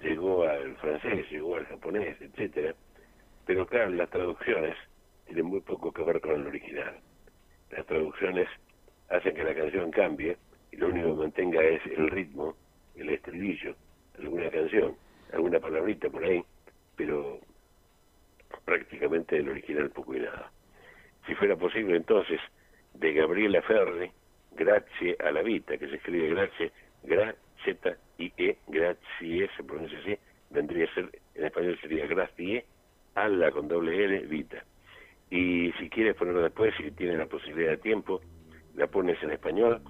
Llegó 0.01 0.43
al 0.43 0.76
francés, 0.78 1.30
llegó 1.30 1.55
al 1.57 1.65
japonés, 1.65 2.19
etcétera. 2.19 2.74
Pero 3.45 3.67
claro, 3.67 3.91
las 3.91 4.09
traducciones 4.09 4.76
tienen 5.26 5.45
muy 5.45 5.61
poco 5.61 5.91
que 5.91 6.03
ver 6.03 6.21
con 6.21 6.32
el 6.32 6.47
original. 6.47 6.99
Las 7.76 7.86
traducciones 7.88 8.47
hacen 9.09 9.34
que 9.36 9.43
la 9.43 9.55
canción 9.55 9.89
cambie 9.89 10.38
y 10.71 10.78
lo 10.78 10.89
único 10.89 11.09
que 11.09 11.21
mantenga 11.24 11.63
es 11.63 11.82
el 11.88 12.09
ritmo, 12.09 12.55
el 12.95 13.09
estribillo, 13.09 13.76
alguna 14.19 14.49
canción, 14.51 14.95
alguna 15.32 15.59
palabrita 15.59 16.07
por 16.09 16.24
ahí, 16.24 16.43
pero 16.95 17.39
prácticamente 18.63 19.38
el 19.38 19.49
original 19.49 19.89
poco 19.89 20.15
y 20.15 20.19
nada. 20.19 20.51
Si 21.26 21.34
fuera 21.34 21.55
posible 21.55 21.95
entonces, 21.95 22.39
de 22.93 23.13
Gabriela 23.13 23.61
Ferri, 23.63 24.11
Grazie 24.51 25.17
a 25.19 25.32
la 25.32 25.41
Vita, 25.41 25.76
que 25.78 25.88
se 25.88 25.95
escribe 25.95 26.30
Grazie, 26.30 26.71
Gra, 27.01 27.34
Z, 27.65 27.97
I, 28.19 28.32
E, 28.38 28.57
Grazie, 28.67 29.49
se 29.57 29.63
pronuncia 29.63 29.97
así, 29.97 30.15
vendría 30.51 30.86
a 30.86 30.93
ser, 30.93 31.09
en 31.34 31.45
español 31.45 31.80
sería 31.82 32.05
Grazie, 32.05 32.65
a 33.15 33.28
la 33.28 33.51
con 33.51 33.67
doble 33.67 34.03
L, 34.05 34.19
Vita. 34.28 34.63
Y 35.34 35.71
si 35.79 35.89
quieres 35.89 36.15
ponerlo 36.15 36.43
después, 36.43 36.75
si 36.77 36.91
tienes 36.91 37.17
la 37.17 37.25
posibilidad 37.25 37.71
de 37.71 37.77
tiempo, 37.77 38.21
la 38.75 38.86
pones 38.86 39.17
en 39.23 39.31
español 39.31 39.81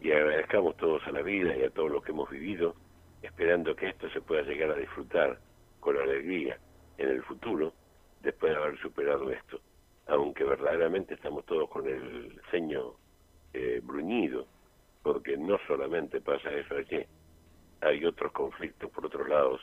y 0.00 0.10
agradezcamos 0.10 0.76
todos 0.78 1.00
a 1.06 1.12
la 1.12 1.22
vida 1.22 1.56
y 1.56 1.62
a 1.62 1.70
todos 1.70 1.92
los 1.92 2.02
que 2.02 2.10
hemos 2.10 2.28
vivido, 2.28 2.74
esperando 3.22 3.76
que 3.76 3.90
esto 3.90 4.10
se 4.10 4.20
pueda 4.20 4.42
llegar 4.42 4.72
a 4.72 4.74
disfrutar 4.74 5.38
con 5.78 5.96
alegría 5.96 6.58
en 6.98 7.08
el 7.08 7.22
futuro, 7.22 7.72
después 8.20 8.52
de 8.52 8.58
haber 8.58 8.80
superado 8.80 9.30
esto. 9.30 9.60
Aunque 10.08 10.42
verdaderamente 10.42 11.14
estamos 11.14 11.46
todos 11.46 11.70
con 11.70 11.86
el 11.86 12.40
ceño 12.50 12.94
eh, 13.52 13.80
bruñido, 13.84 14.48
porque 15.04 15.36
no 15.36 15.56
solamente 15.68 16.20
pasa 16.20 16.50
eso 16.50 16.74
allí, 16.74 17.06
hay 17.80 18.04
otros 18.04 18.32
conflictos 18.32 18.90
por 18.90 19.06
otros 19.06 19.28
lados, 19.28 19.60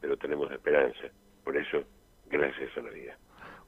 pero 0.00 0.16
tenemos 0.16 0.50
esperanza. 0.50 1.12
Por 1.44 1.56
eso, 1.56 1.84
gracias 2.28 2.76
a 2.76 2.82
la 2.82 2.90
vida. 2.90 3.16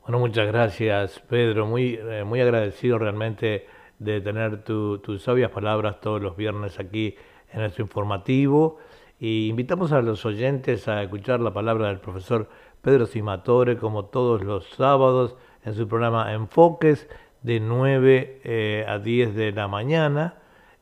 Bueno, 0.06 0.20
muchas 0.20 0.46
gracias, 0.46 1.18
Pedro. 1.28 1.66
Muy, 1.66 1.98
eh, 2.00 2.22
muy 2.22 2.40
agradecido 2.40 2.96
realmente 2.96 3.66
de 3.98 4.20
tener 4.20 4.62
tus 4.62 5.20
sabias 5.20 5.50
palabras 5.50 6.00
todos 6.00 6.22
los 6.22 6.36
viernes 6.36 6.78
aquí 6.78 7.16
en 7.52 7.58
nuestro 7.58 7.82
informativo. 7.82 8.78
Y 9.18 9.48
invitamos 9.48 9.90
a 9.90 10.00
los 10.02 10.24
oyentes 10.24 10.86
a 10.86 11.02
escuchar 11.02 11.40
la 11.40 11.52
palabra 11.52 11.88
del 11.88 11.98
profesor 11.98 12.48
Pedro 12.82 13.06
Simatore, 13.06 13.78
como 13.78 14.04
todos 14.04 14.44
los 14.44 14.68
sábados, 14.76 15.34
en 15.64 15.74
su 15.74 15.88
programa 15.88 16.32
Enfoques, 16.32 17.08
de 17.42 17.58
9 17.58 18.42
eh, 18.44 18.84
a 18.86 19.00
10 19.00 19.34
de 19.34 19.50
la 19.50 19.66
mañana. 19.66 20.34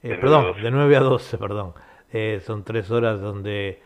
Eh, 0.02 0.18
perdón, 0.20 0.62
de 0.62 0.70
9 0.70 0.96
a 0.96 1.00
12, 1.00 1.38
perdón. 1.38 1.72
Eh, 2.12 2.42
son 2.44 2.62
tres 2.62 2.90
horas 2.90 3.22
donde 3.22 3.80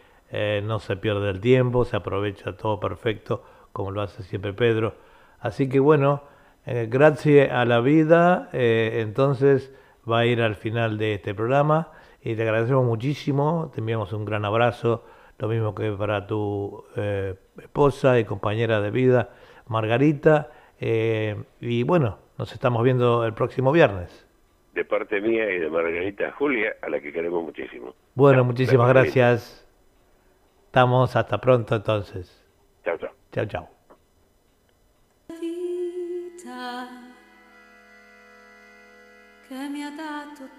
no 0.64 0.80
se 0.80 0.96
pierde 0.96 1.30
el 1.30 1.40
tiempo, 1.40 1.84
se 1.84 1.96
aprovecha 1.96 2.56
todo 2.56 2.80
perfecto, 2.80 3.44
como 3.72 3.92
lo 3.92 4.02
hace 4.02 4.24
siempre 4.24 4.52
Pedro. 4.52 5.06
Así 5.40 5.68
que 5.68 5.80
bueno, 5.80 6.22
gracias 6.64 7.50
a 7.50 7.64
la 7.64 7.80
vida, 7.80 8.48
entonces 8.52 9.72
va 10.08 10.20
a 10.20 10.26
ir 10.26 10.42
al 10.42 10.54
final 10.54 10.98
de 10.98 11.14
este 11.14 11.34
programa 11.34 11.92
y 12.22 12.34
te 12.34 12.42
agradecemos 12.42 12.84
muchísimo, 12.84 13.70
te 13.74 13.80
enviamos 13.80 14.12
un 14.12 14.24
gran 14.24 14.44
abrazo, 14.44 15.04
lo 15.38 15.48
mismo 15.48 15.74
que 15.74 15.92
para 15.92 16.26
tu 16.26 16.84
eh, 16.96 17.34
esposa 17.58 18.18
y 18.18 18.24
compañera 18.24 18.80
de 18.80 18.90
vida, 18.90 19.30
Margarita, 19.68 20.50
eh, 20.80 21.36
y 21.60 21.82
bueno, 21.84 22.18
nos 22.38 22.52
estamos 22.52 22.82
viendo 22.82 23.24
el 23.24 23.34
próximo 23.34 23.72
viernes. 23.72 24.26
De 24.74 24.84
parte 24.84 25.20
mía 25.20 25.50
y 25.50 25.58
de 25.58 25.70
Margarita 25.70 26.32
Julia, 26.32 26.76
a 26.82 26.88
la 26.88 27.00
que 27.00 27.12
queremos 27.12 27.42
muchísimo. 27.42 27.94
Bueno, 28.14 28.44
muchísimas 28.44 28.88
gracias. 28.88 29.66
Estamos 30.66 31.16
hasta 31.16 31.38
pronto 31.38 31.76
entonces. 31.76 32.44
Chao, 32.84 32.98
chao. 32.98 33.10
Chao, 33.32 33.46
chao. 33.46 33.77
Que 39.48 39.54
ha 39.54 39.90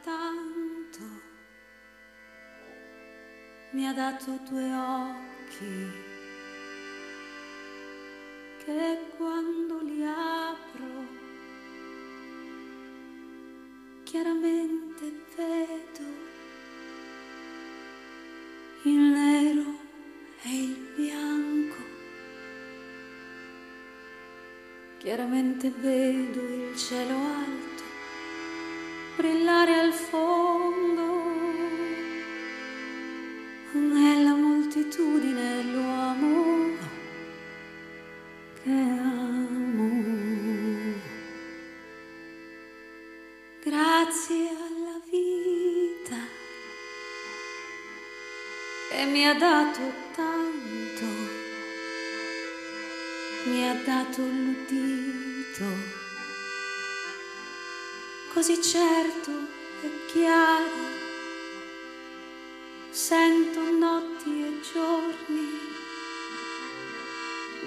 tanto 0.03 1.03
mi 3.71 3.87
ha 3.87 3.93
dato 3.93 4.39
due 4.49 4.73
occhi 4.73 5.91
che 8.65 8.99
quando 9.15 9.81
li 9.83 10.03
apro 10.03 11.27
chiaramente 14.05 15.11
vedo 15.35 16.27
il 18.83 18.97
nero 18.97 19.77
e 20.41 20.63
il 20.63 20.93
bianco. 20.95 21.75
Chiaramente 24.97 25.69
vedo 25.69 26.41
il 26.41 26.75
cielo 26.75 27.15
alto 27.15 27.68
brillare 29.19 29.73
al 29.73 29.91
fondo. 29.91 31.03
Nella 33.73 34.33
moltitudine 34.33 35.61
l'uomo 35.63 35.88
così 58.39 58.61
certo 58.61 59.31
e 59.81 59.91
chiaro 60.13 60.87
sento 62.89 63.59
notti 63.69 64.29
e 64.45 64.61
giorni, 64.71 65.59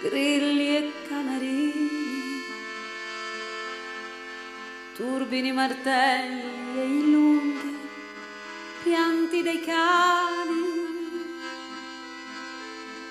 grilli 0.00 0.76
e 0.78 0.92
canarini, 1.06 2.42
turbini 4.96 5.52
martelli 5.52 6.80
e 6.80 6.84
i 6.86 7.10
lunghi 7.10 7.76
pianti 8.82 9.42
dei 9.42 9.60
cani 9.60 11.36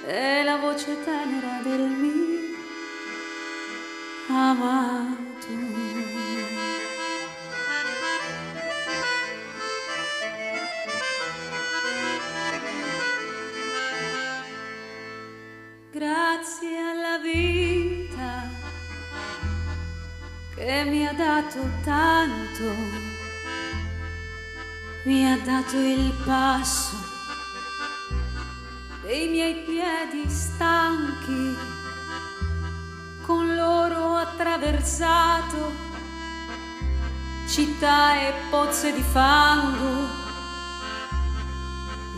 e 0.07 0.43
la 0.43 0.55
voce 0.57 0.97
tenera 1.03 1.59
del 1.61 1.81
mio 1.81 2.55
amato. 4.29 5.20
Che 20.63 20.83
mi 20.83 21.07
ha 21.07 21.13
dato 21.13 21.67
tanto, 21.83 22.75
mi 25.05 25.31
ha 25.31 25.35
dato 25.39 25.75
il 25.75 26.13
passo 26.23 26.95
dei 29.01 29.27
miei 29.29 29.55
piedi 29.55 30.29
stanchi, 30.29 31.57
con 33.23 33.55
loro 33.55 33.95
ho 33.95 34.15
attraversato 34.17 35.71
città 37.47 38.19
e 38.19 38.33
pozze 38.51 38.93
di 38.93 39.01
fango, 39.01 40.07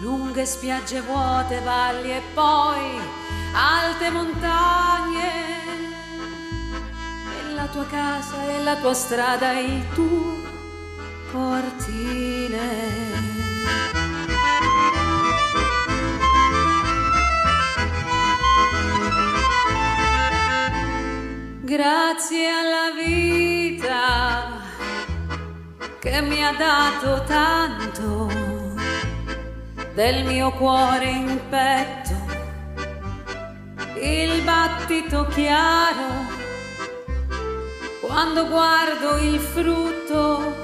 lunghe 0.02 0.46
spiagge 0.46 1.00
vuote, 1.00 1.62
valli 1.62 2.12
e 2.12 2.22
poi 2.34 3.00
alte 3.54 4.10
montagne 4.10 5.63
tua 7.74 7.86
casa 7.88 8.36
e 8.50 8.62
la 8.62 8.76
tua 8.76 8.94
strada 8.94 9.54
e 9.54 9.64
il 9.64 9.84
tuo 9.96 10.38
cortile. 11.32 12.62
Grazie 21.62 22.48
alla 22.48 22.92
vita 23.04 24.62
che 26.00 26.22
mi 26.22 26.46
ha 26.46 26.52
dato 26.52 27.24
tanto 27.24 28.32
del 29.96 30.26
mio 30.26 30.52
cuore 30.52 31.10
in 31.10 31.40
petto 31.50 32.14
il 34.00 34.44
battito 34.44 35.26
chiaro 35.28 36.33
quando 38.06 38.48
guardo 38.48 39.18
il 39.18 39.40
frutto 39.40 40.56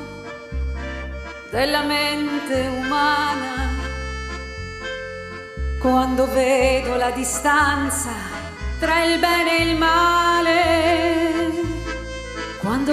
della 1.49 1.83
mente 1.83 2.67
umana, 2.67 3.75
quando 5.79 6.27
vedo 6.31 6.95
la 6.95 7.09
distanza 7.11 8.11
tra 8.79 9.03
il 9.03 9.19
bene 9.19 9.57
e 9.57 9.63
il 9.63 9.77
male 9.77 10.89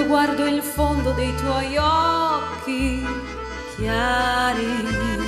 guardo 0.07 0.45
il 0.45 0.61
fondo 0.61 1.11
dei 1.11 1.33
tuoi 1.35 1.77
occhi 1.77 3.05
chiari. 3.75 5.26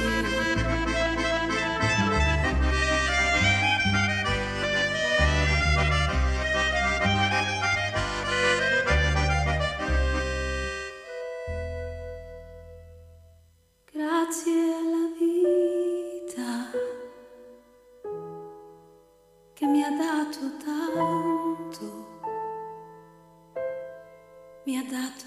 Mi 24.69 24.77
ha 24.77 24.83
dato 24.83 25.25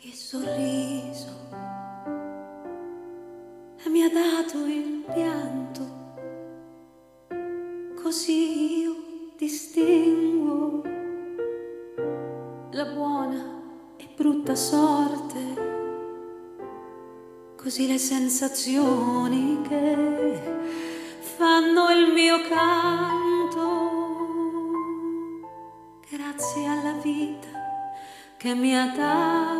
il 0.00 0.12
sorriso 0.12 1.28
e 3.84 3.88
mi 3.88 4.02
ha 4.02 4.10
dato 4.10 4.64
il 4.66 5.04
pianto, 5.14 5.82
così 8.02 8.80
io 8.80 8.96
distingo 9.36 10.82
la 12.72 12.84
buona 12.86 13.60
e 13.96 14.08
brutta 14.16 14.56
sorte, 14.56 15.38
così 17.54 17.86
le 17.86 17.98
sensazioni 17.98 19.60
che 19.68 20.40
fanno 21.20 21.90
il 21.90 22.12
mio 22.12 22.40
canto, 22.48 23.29
che 28.40 28.54
mi 28.54 28.74
ha 28.74 29.59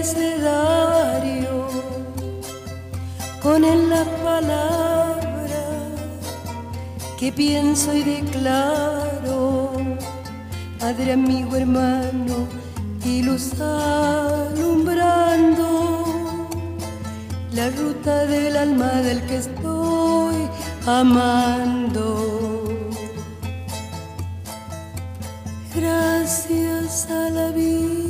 abecedario 0.00 1.68
con 3.42 3.64
él 3.64 3.90
las 3.90 4.08
palabras 4.24 5.50
que 7.18 7.30
pienso 7.30 7.94
y 7.94 8.02
declaro, 8.02 9.72
Padre, 10.78 11.12
amigo, 11.12 11.54
hermano 11.54 12.48
y 13.04 13.22
luz 13.22 13.52
alumbrando 13.60 14.88
la 17.52 17.68
ruta 17.70 18.24
del 18.24 18.56
alma 18.56 19.02
del 19.02 19.20
que 19.26 19.36
estoy 19.36 20.48
amando. 20.86 22.64
Gracias 25.74 27.10
a 27.10 27.28
la 27.30 27.50
vida 27.50 28.09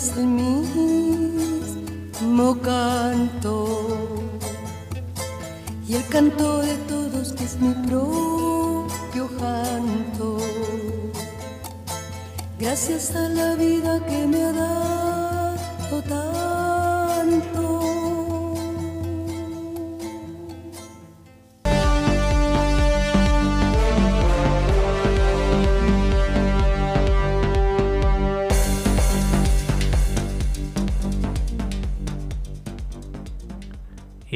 ustedes 0.00 1.76
que 2.16 2.79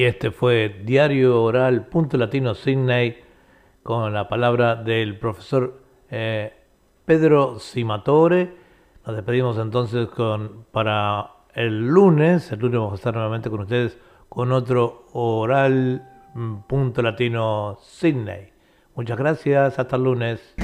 Este 0.07 0.31
fue 0.31 0.83
Diario 0.85 1.43
Oral, 1.43 1.87
punto 1.87 2.19
latino 2.19 2.55
Sydney, 2.55 3.17
con 3.83 4.13
la 4.13 4.29
palabra 4.29 4.77
del 4.77 5.19
profesor 5.19 5.81
eh, 6.11 6.53
Pedro 7.07 7.59
Simatore. 7.59 8.55
Nos 9.07 9.17
despedimos 9.17 9.57
entonces 9.57 10.09
con 10.09 10.67
para 10.73 11.31
el 11.55 11.87
lunes. 11.87 12.53
El 12.53 12.59
lunes 12.59 12.79
vamos 12.81 12.93
a 12.93 12.97
estar 12.97 13.15
nuevamente 13.15 13.49
con 13.49 13.61
ustedes 13.61 13.97
con 14.29 14.53
otro 14.53 15.07
oral 15.15 16.07
mm, 16.35 16.57
punto 16.67 17.01
latino 17.01 17.79
Sydney. 17.81 18.53
Muchas 18.97 19.17
gracias, 19.17 19.79
hasta 19.79 19.97
el 19.97 20.05
lunes. 20.05 20.55